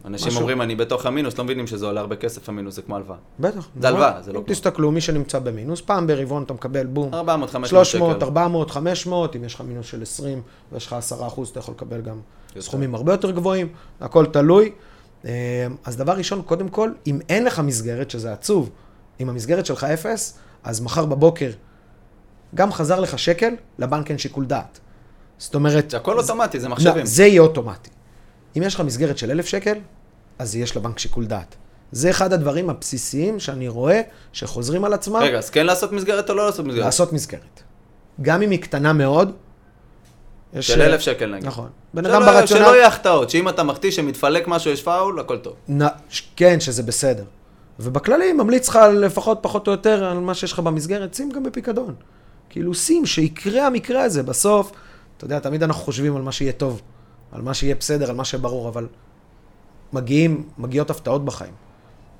[0.05, 0.39] אנשים משהו.
[0.39, 3.17] אומרים, אני בתוך המינוס, לא מבינים שזה עולה הרבה כסף, המינוס זה כמו הלוואה.
[3.39, 3.67] בטח.
[3.79, 4.47] זה הלוואה, זה לא כמו.
[4.47, 7.13] תסתכלו, מי שנמצא במינוס, פעם ברבעון אתה מקבל בום.
[7.13, 8.25] 400, 500 300, שקל.
[8.25, 10.41] 400, 500, אם יש לך מינוס של 20
[10.71, 12.19] ויש לך 10 אחוז, אתה יכול לקבל גם
[12.49, 12.61] יותר.
[12.61, 13.67] סכומים הרבה יותר גבוהים,
[14.01, 14.71] הכל תלוי.
[15.25, 18.69] אה, אז דבר ראשון, קודם כל, אם אין לך מסגרת, שזה עצוב,
[19.19, 21.49] אם המסגרת שלך אפס, אז מחר בבוקר
[22.55, 24.79] גם חזר לך שקל, לבנק אין שיקול דעת.
[25.37, 25.89] זאת אומרת...
[25.89, 26.97] זה הכל אוטומטי, זה מחשבים.
[26.97, 27.89] לא, זה יהיה אוטומטי.
[28.57, 29.77] אם יש לך מסגרת של אלף שקל,
[30.39, 31.55] אז יש לבנק שיקול דעת.
[31.91, 34.01] זה אחד הדברים הבסיסיים שאני רואה
[34.33, 35.15] שחוזרים על עצמם.
[35.15, 36.85] רגע, אז כן לעשות מסגרת או לא לעשות מסגרת?
[36.85, 37.61] לעשות מסגרת.
[38.21, 39.31] גם אם היא קטנה מאוד.
[40.53, 41.45] יש- של אלף שקל נגיד.
[41.45, 41.69] נכון.
[41.93, 42.63] בן אדם ברציונל...
[42.65, 45.53] שלא יהיה החטאות, שאם אתה מחטיא שמתפלק משהו, יש פאול, הכל טוב.
[45.69, 45.81] נ...
[46.35, 47.23] כן, שזה בסדר.
[47.79, 51.95] ובכללי, ממליץ לך לפחות פחות או יותר על מה שיש לך במסגרת, שים גם בפיקדון.
[52.49, 54.23] כאילו, שים, שיקרה המקרה הזה.
[54.23, 54.71] בסוף,
[55.17, 56.81] אתה יודע, תמיד אנחנו חושבים על מה שיהיה טוב,
[57.31, 58.87] על מה שיהיה בסדר, על מה שברור, אבל
[59.93, 61.53] מגיעים, מגיעות הפתעות בחיים.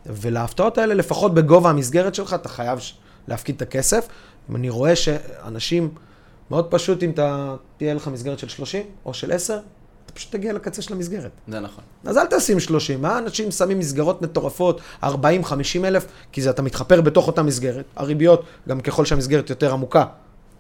[0.06, 2.80] ולהפתעות האלה, לפחות בגובה המסגרת שלך, אתה חייב
[3.28, 4.08] להפקיד את הכסף.
[4.50, 5.90] אם אני רואה שאנשים,
[6.52, 9.64] מאוד פשוט אם אתה, תהיה לך מסגרת של 30 או של 10, אתה
[10.20, 11.32] פשוט תגיע לקצה של המסגרת.
[11.48, 11.84] זה נכון.
[12.06, 15.08] אז אל תשים 30, מה אנשים שמים מסגרות מטורפות, 40-50
[15.84, 17.86] אלף, כי זה אתה מתחפר בתוך אותה מסגרת.
[17.96, 20.06] הריביות, גם ככל שהמסגרת יותר עמוקה,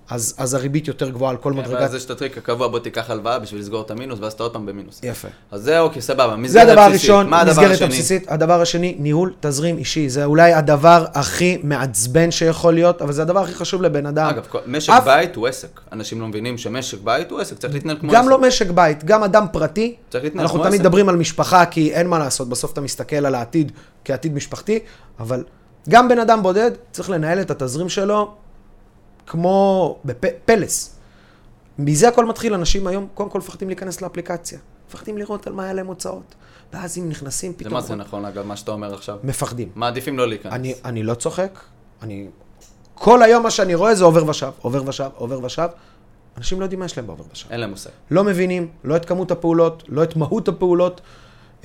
[0.10, 1.80] אז, אז הריבית יותר גבוהה על כל כן, מדרגת...
[1.82, 4.54] ואז יש את הטריק הקבוע, בוא תיקח הלוואה בשביל לסגור את המינוס, ואז אתה עוד
[4.54, 5.00] פעם במינוס.
[5.04, 5.28] יפה.
[5.52, 6.30] אז זה אוקיי, סבבה.
[6.32, 7.10] זה מסגרת הדבר בסיסית.
[7.10, 7.86] הראשון, מסגרת השני?
[7.88, 8.32] הבסיסית.
[8.32, 10.10] הדבר השני, ניהול תזרים אישי.
[10.10, 14.30] זה אולי הדבר הכי מעצבן שיכול להיות, אבל זה הדבר הכי חשוב לבן אדם.
[14.30, 15.80] אגב, משק אף- בית הוא עסק.
[15.92, 18.30] אנשים לא מבינים שמשק בית הוא עסק, צריך להתנהל כמו גם עסק.
[18.30, 19.96] לא משק בית, גם אדם פרטי.
[20.10, 20.86] צריך להתנהל אנחנו כמו תמיד עסק.
[20.86, 23.72] מדברים על משפחה, כי אין מה לעשות, בסוף אתה מסתכל על העתיד
[24.06, 24.80] כעתיד משפחתי,
[25.20, 25.44] אבל
[25.90, 28.32] גם בן אדם בודד צריך לנהל את התזרים שלו
[29.30, 30.96] כמו בפלס.
[31.80, 34.60] מזה הכל מתחיל, אנשים היום קודם כל מפחדים להיכנס לאפליקציה.
[34.90, 36.36] מפחדים לראות על מה היה להם הוצאות.
[36.74, 37.74] ואז אם נכנסים זה פתאום...
[37.74, 39.18] מה זה נכון, אגב, מה שאתה אומר עכשיו.
[39.24, 39.70] מפחדים.
[39.76, 40.54] מעדיפים לא להיכנס.
[40.54, 41.60] אני, אני לא צוחק,
[42.02, 42.28] אני...
[42.94, 45.68] כל היום מה שאני רואה זה עובר ושב, עובר ושב, עובר ושב.
[46.38, 47.48] אנשים לא יודעים מה יש להם בעובר ושב.
[47.52, 47.90] אין להם מושג.
[48.12, 51.02] לא מבינים, לא את כמות הפעולות, לא את מהות הפעולות.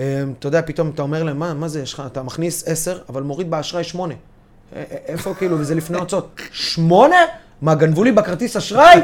[0.01, 2.99] אה, אתה יודע, פתאום אתה אומר להם, מה, מה זה, יש לך, אתה מכניס עשר,
[3.09, 4.15] אבל מוריד באשראי שמונה.
[4.15, 6.41] אה, אה, איפה כאילו, וזה לפני הוצאות.
[6.53, 7.17] שמונה?
[7.65, 9.01] מה, גנבו לי בכרטיס אשראי?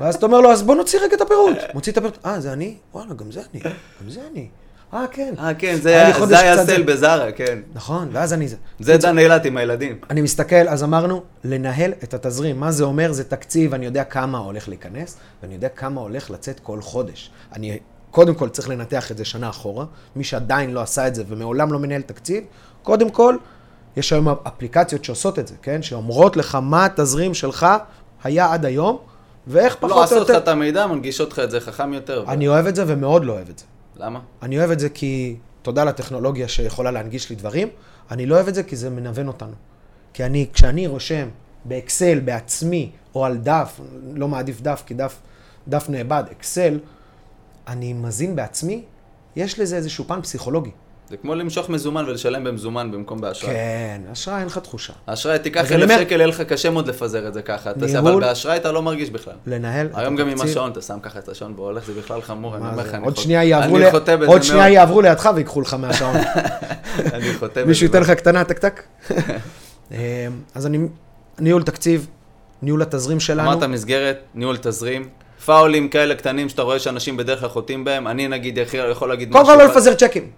[0.00, 1.56] ואז אתה אומר לו, אז בוא נוציא רגע את הפירוט.
[1.74, 2.76] מוציא את הפירוט, אה, זה אני?
[2.94, 3.60] וואלה, גם זה אני.
[3.62, 4.48] גם זה אני.
[4.94, 5.34] אה, כן.
[5.38, 6.02] אה, כן, זה
[6.38, 6.82] היה סל.
[6.82, 7.58] בזארה, כן.
[7.74, 8.56] נכון, ואז אני זה.
[8.80, 9.98] זה דן אילת עם הילדים.
[10.10, 12.60] אני מסתכל, אז אמרנו, לנהל את התזרים.
[12.60, 13.12] מה זה אומר?
[13.12, 17.30] זה תקציב, אני יודע כמה הולך להיכנס, ואני יודע כמה הולך לצאת כל חודש.
[17.52, 17.78] אני
[18.10, 19.84] קודם כל צריך לנתח את זה שנה אחורה.
[20.16, 22.44] מי שעדיין לא עשה את זה ומעולם לא מנהל תקציב,
[22.82, 23.36] קודם כל,
[23.96, 25.82] יש היום אפליקציות שעושות את זה, כן?
[25.82, 27.66] שאומרות לך מה התזרים שלך
[28.24, 28.98] היה עד היום,
[29.46, 30.38] ואיך פחות לא או עשו לך יותר...
[30.38, 32.24] את המידע, מנגישות לך את זה חכם יותר.
[32.28, 33.64] אני אוהב את זה ומאוד לא אוהב את זה.
[33.96, 34.20] למה?
[34.42, 37.68] אני אוהב את זה כי, תודה לטכנולוגיה שיכולה להנגיש לי דברים,
[38.10, 39.54] אני לא אוהב את זה כי זה מנוון אותנו.
[40.12, 41.28] כי אני, כשאני רושם
[41.64, 43.80] באקסל בעצמי, או על דף,
[44.14, 45.16] לא מעדיף דף, כי דף,
[45.68, 46.78] דף נאבד, אקסל,
[47.68, 48.84] אני מזין בעצמי,
[49.36, 50.70] יש לזה איזשהו פן פסיכולוגי.
[51.08, 53.50] זה כמו למשוך מזומן ולשלם במזומן במקום באשראי.
[53.52, 54.92] כן, אשראי אין לך תחושה.
[55.06, 57.70] אשראי, תיקח אלף אומר- שקל, יהיה לך קשה מאוד לפזר את זה ככה.
[57.76, 59.34] ניהול- אבל באשראי אתה לא מרגיש בכלל.
[59.46, 60.40] לנהל היום גם עם.
[60.40, 62.82] השעון, אתה שם ככה את השעון והולך, זה בכלל חמור, אני אומר?
[62.82, 64.68] לך, אני עוד שנייה יעברו ל- חוטא בזה עוד שנייה.
[64.68, 66.16] יעברו לידך ויקחו לך מהשעון.
[67.14, 67.64] אני חוטא בזה.
[67.64, 68.00] מישהו ייתן.
[68.00, 68.82] לך קטנה, טק טק.
[69.92, 69.96] אמ,
[70.54, 70.78] אז אני,
[71.38, 72.06] ניהול תקציב,
[72.62, 73.52] ניהול התזרים שלנו.
[73.52, 75.08] אמרת מסגרת, ניהול תזרים,
[75.46, 78.58] פאולים כאלה קטנים שאתה רואה שאנשים בדרך כלל חוטאים בהם, אני נגיד
[78.90, 80.30] יכול להגיד קודם כל לא לפזר צ'קים.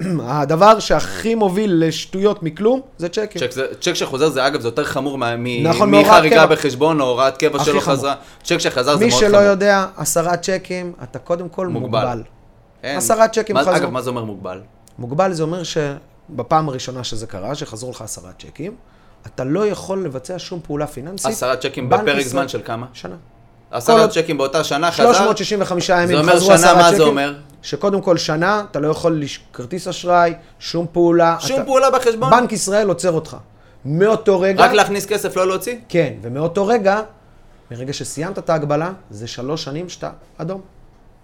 [0.28, 3.40] הדבר שהכי מוביל לשטויות מכלום זה צ'קים.
[3.40, 6.46] צ'ק, זה, צ'ק שחוזר זה אגב, זה יותר חמור מ- נכון, מחריגה.
[6.46, 7.80] בחשבון או הוראת קבע שלא.
[7.80, 8.14] חזרה.
[8.44, 9.42] צ'ק שחזר זה מי מאוד שלא חמור.
[9.50, 11.98] יודע, עשרה צ'קים, אתה קודם כל מוגבל.
[11.98, 12.22] מוגבל.
[12.82, 13.76] עשרה צ'קים חזרו.
[13.76, 14.60] אגב, מה זה אומר מוגבל?
[14.98, 18.74] מוגבל זה אומר שבפעם הראשונה שזה קרה, שחזרו לך עשרה צ'קים,
[19.26, 21.26] אתה לא יכול לבצע שום פעולה פיננסית.
[21.26, 22.86] עשרה צ'קים בפרק ישראל- זמן של כמה?
[22.92, 23.14] שנה.
[23.70, 25.12] עשרה צ'קים באותה שנה חזר?
[25.12, 26.96] 365 ימים זה אומר חזרו שנה, עשרה מה צ'קים.
[26.96, 27.34] זה אומר?
[27.66, 29.40] שקודם כל שנה, אתה לא יכול לש...
[29.52, 31.36] כרטיס אשראי, שום פעולה.
[31.40, 31.64] שום אתה...
[31.66, 32.30] פעולה בחשבון?
[32.30, 33.36] בנק ישראל עוצר אותך.
[33.84, 34.64] מאותו רגע...
[34.64, 35.76] רק להכניס כסף, לא להוציא?
[35.88, 37.00] כן, ומאותו רגע,
[37.70, 40.60] מרגע שסיימת את ההגבלה, זה שלוש שנים שאתה אדום.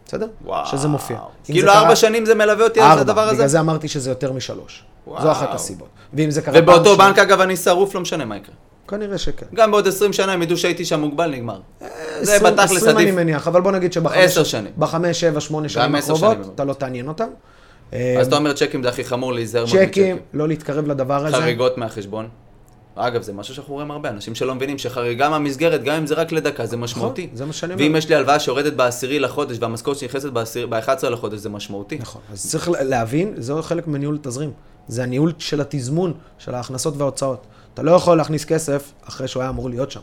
[0.06, 0.26] בסדר?
[0.44, 0.66] וואו.
[0.66, 1.18] שזה מופיע.
[1.44, 3.34] כאילו זה קרה- ארבע שנים זה מלווה אותי על ארבע, הדבר הזה?
[3.34, 4.84] בגלל זה אמרתי שזה יותר משלוש.
[5.06, 5.22] וואו.
[5.22, 5.88] זו אחת הסיבות.
[6.14, 8.54] ואם זה קרה ובאותו בנק אגב אני שרוף, לא משנה מה יקרה.
[8.92, 9.46] כנראה שכן.
[9.54, 11.60] גם בעוד 20 שנה הם ידעו שהייתי שם מוגבל, נגמר.
[11.80, 11.86] זה
[12.36, 13.14] עשרים- בתכלס עשרים אני עדיף.
[13.16, 14.16] מניח, אבל בוא נגיד שבחמש...
[14.18, 14.72] עשר שנים.
[14.78, 16.54] בחמש, שבע, שמונה שנים עשר הקרובות.
[16.54, 17.28] אתה לא תעניין אותם.
[17.92, 20.16] אז אתה אומר צ'קים זה הכי חמור להיזהר מאוד צ'קים, מצ'קים.
[20.34, 21.36] לא להתקרב לדבר הזה.
[21.36, 22.28] חריגות מהחשבון.
[22.94, 26.32] אגב, זה משהו שאנחנו רואים הרבה, אנשים שלא מבינים שחריגה מהמסגרת, גם אם זה רק
[26.32, 27.22] לדקה, זה משמעותי.
[27.24, 27.84] נכון, זה מה שאני אומר.
[27.84, 30.28] ואם יש לי הלוואה שיורדת בעשירי לחודש, והמשכורת שנכנסת
[30.68, 31.98] ב-11 לחודש, זה משמעותי.
[32.00, 34.50] נכון, אז צריך להבין, זה חלק מניהול תזרים.
[34.88, 37.46] זה הניהול של התזמון, של ההכנסות וההוצאות.
[37.74, 40.00] אתה לא יכול להכניס כסף אחרי שהוא היה אמור להיות שם.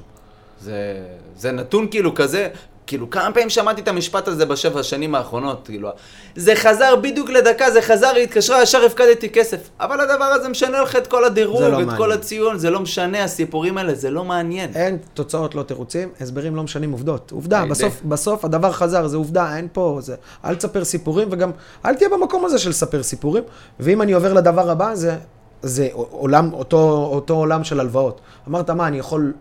[0.62, 1.06] זה,
[1.38, 2.48] זה נתון כאילו כזה,
[2.90, 5.90] כאילו, כמה פעמים שמעתי את המשפט הזה בשבע השנים האחרונות, כאילו,
[6.36, 9.70] זה חזר בדיוק לדקה, זה חזר, היא התקשרה, ישר הפקדתי כסף.
[9.80, 11.98] אבל הדבר הזה משנה לך את כל הדירוג, לא את מעניין.
[11.98, 14.72] כל הציון, זה לא משנה, הסיפורים האלה, זה לא מעניין.
[14.76, 17.32] אין תוצאות, לא תירוצים, הסברים לא משנים עובדות.
[17.32, 20.16] עובדה, בסוף, בסוף הדבר חזר, זה עובדה, אין פה, זה...
[20.46, 21.52] אל תספר סיפורים, וגם
[21.86, 23.44] אל תהיה במקום הזה של לספר סיפורים.
[23.80, 25.16] ואם אני עובר לדבר הבא, זה,
[25.62, 28.22] זה עולם, אותו, אותו עולם של הלוואות.
[28.48, 29.34] אמרת, מה, אני יכול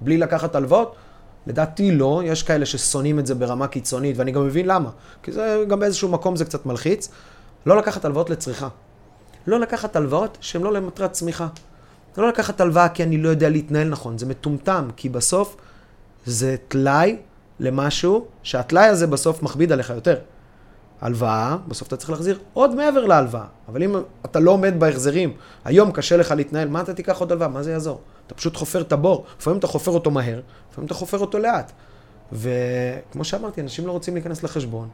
[0.00, 0.94] בלי לקחת הלוואות?
[1.46, 4.90] לדעתי לא, יש כאלה ששונאים את זה ברמה קיצונית, ואני גם מבין למה.
[5.22, 7.08] כי זה גם באיזשהו מקום זה קצת מלחיץ.
[7.66, 8.68] לא לקחת הלוואות לצריכה.
[9.46, 11.46] לא לקחת הלוואות שהן לא למטרת צמיחה.
[12.18, 15.56] לא לקחת הלוואה כי אני לא יודע להתנהל נכון, זה מטומטם, כי בסוף
[16.26, 17.16] זה טלאי
[17.60, 20.16] למשהו, שהטלאי הזה בסוף מכביד עליך יותר.
[21.00, 23.44] הלוואה, בסוף אתה צריך להחזיר עוד מעבר להלוואה.
[23.68, 25.32] אבל אם אתה לא עומד בהחזרים,
[25.64, 27.48] היום קשה לך להתנהל, מה אתה תיקח עוד הלוואה?
[27.48, 28.00] מה זה יעזור?
[28.26, 29.24] אתה פשוט חופר את הבור.
[29.38, 30.40] לפעמים אתה חופר אותו מהר,
[30.72, 31.72] לפעמים אתה חופר אותו לאט.
[32.32, 34.88] וכמו שאמרתי, אנשים לא רוצים להיכנס לחשבון.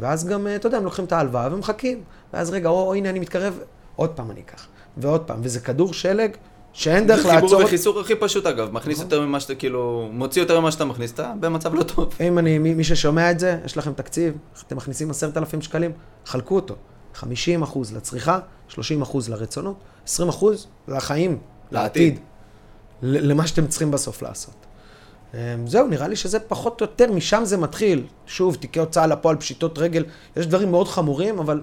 [0.00, 2.02] ואז גם, אתה יודע, הם לוקחים את ההלוואה ומחכים.
[2.32, 3.58] ואז רגע, או, או הנה אני מתקרב,
[3.96, 4.66] עוד פעם אני אקח.
[4.96, 5.40] ועוד פעם.
[5.42, 6.30] וזה כדור שלג
[6.72, 7.40] שאין דרך זה לעצור...
[7.48, 10.84] חיבור את- וחיסור הכי פשוט אגב, מכניס יותר ממה שאתה כאילו, מוציא יותר ממה שאתה
[10.84, 12.14] מכניס, אתה במצב לא טוב.
[12.20, 14.34] אם אני, מי, ששומע את זה, יש לכם תקציב,
[14.66, 15.92] אתם מכניסים עשרת אלפים שקלים,
[16.26, 16.74] חלקו אותו.
[17.14, 21.38] 50 אחוז לצריכה, 30 אחוז לרצונות, 20 אחוז לחיים,
[21.72, 22.18] לעתיד.
[23.02, 24.54] למה שאתם צריכים בסוף לעשות.
[25.34, 28.04] אמ, זהו, נראה לי שזה פחות או יותר, משם זה מתחיל.
[28.26, 30.04] שוב, תיקי הוצאה לפועל, פשיטות רגל,
[30.36, 31.60] יש דברים מאוד חמורים, אבל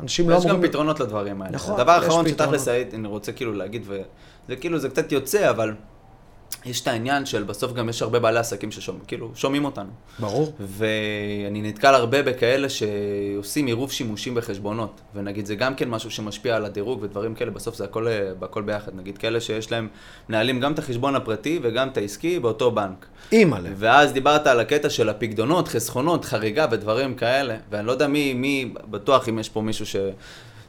[0.00, 0.62] אנשים לא יש אמורים...
[0.62, 1.54] גם פתרונות לדברים האלה.
[1.54, 2.54] נכון, הדבר יש האחרון פתרונות.
[2.54, 3.82] שתכלס הייתי- אני רוצה כאילו להגיד,
[4.48, 5.74] וזה כאילו, זה קצת יוצא, אבל
[6.64, 9.90] יש את העניין של בסוף גם יש הרבה בעלי עסקים ששומעים, כאילו, שומעים אותנו.
[10.18, 10.52] ברור.
[10.60, 16.64] ואני נתקל הרבה בכאלה שעושים עירוב שימושים בחשבונות, ונגיד זה גם כן משהו שמשפיע על
[16.64, 18.06] הדירוג ודברים כאלה, בסוף זה הכל,
[18.42, 18.96] הכל ביחד.
[18.96, 19.88] נגיד כאלה שיש להם,
[20.28, 23.06] מנהלים גם את החשבון הפרטי וגם את העסקי באותו בנק.
[23.32, 23.70] אימא'לה.
[23.76, 28.72] ואז דיברת על הקטע של הפקדונות, חסכונות, חריגה ודברים כאלה, ואני לא יודע מי, מי,
[28.90, 29.96] בטוח אם יש פה מישהו ש,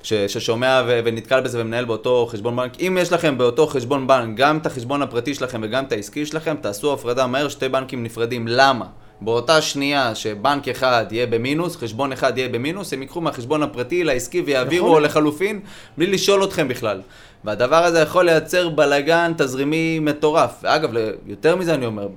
[0.03, 2.79] ש, ששומע ו, ונתקל בזה ומנהל באותו חשבון בנק.
[2.79, 6.55] אם יש לכם באותו חשבון בנק גם את החשבון הפרטי שלכם וגם את העסקי שלכם,
[6.61, 8.47] תעשו הפרדה מהר, שתי בנקים נפרדים.
[8.47, 8.85] למה?
[9.21, 14.41] באותה שנייה שבנק אחד יהיה במינוס, חשבון אחד יהיה במינוס, הם ייקחו מהחשבון הפרטי לעסקי
[14.41, 15.59] ויעבירו יכול או לחלופין,
[15.97, 17.01] בלי לשאול אתכם בכלל.
[17.43, 20.51] והדבר הזה יכול לייצר בלאגן תזרימי מטורף.
[20.63, 20.89] ואגב,
[21.25, 22.07] יותר מזה אני אומר,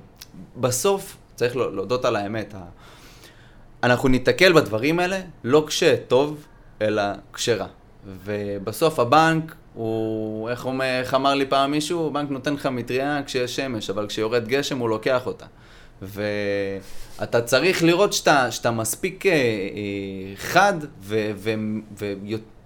[0.57, 2.53] בסוף צריך לה- להודות על האמת.
[3.83, 6.45] אנחנו ניתקל בדברים האלה לא כשטוב,
[6.83, 7.03] אלא
[7.33, 7.67] כשרע.
[8.25, 12.11] ובסוף הבנק הוא, איך, אומר, איך אמר לי פעם מישהו?
[12.11, 15.45] בנק נותן לך מטריה כשיש שמש, אבל כשיורד גשם הוא לוקח אותה.
[16.01, 19.37] ואתה צריך לראות שאתה, שאתה מספיק אה, אה,
[20.35, 20.73] חד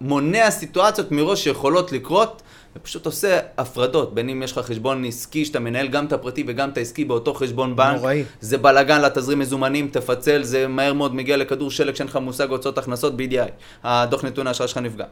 [0.02, 2.42] ומונע סיטואציות מראש שיכולות לקרות,
[2.78, 6.70] ופשוט עושה הפרדות, בין אם יש לך חשבון עסקי שאתה מנהל גם את הפרטי וגם
[6.70, 8.24] את העסקי באותו חשבון בנק, נוראי.
[8.42, 12.78] זה בלאגן לתזרים מזומנים, תפצל, זה מהר מאוד מגיע לכדור שלג שאין לך מושג הוצאות
[12.78, 13.52] הכנסות ב-EDI,
[13.84, 15.06] הדוח נתון האשראי שלך נפגע.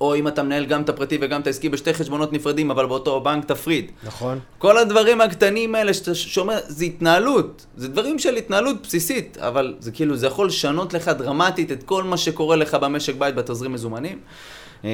[0.00, 3.20] או אם אתה מנהל גם את הפרטי וגם את העסקי בשתי חשבונות נפרדים, אבל באותו
[3.20, 3.90] בנק תפריד.
[4.04, 4.38] נכון.
[4.58, 9.90] כל הדברים הקטנים האלה שאתה שומע, זה התנהלות, זה דברים של התנהלות בסיסית, אבל זה
[9.92, 14.18] כאילו, זה יכול לשנות לך דרמטית את כל מה שקורה לך במשק בית בתזרים מזומנים.
[14.84, 14.90] אה,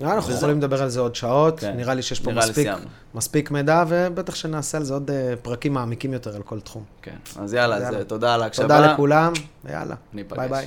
[0.00, 1.76] אנחנו יכולים לדבר על זה עוד שעות, כן.
[1.76, 2.30] נראה לי שיש פה
[3.14, 6.82] מספיק, מידע, ובטח שנעשה על זה עוד אה, פרקים מעמיקים יותר על כל תחום.
[7.02, 7.98] כן, אז יאללה.
[7.98, 8.62] אה, תודה על ההקשבה.
[8.62, 9.32] תודה לכולם,
[9.64, 9.94] ויאללה.
[10.12, 10.66] ביי ביי.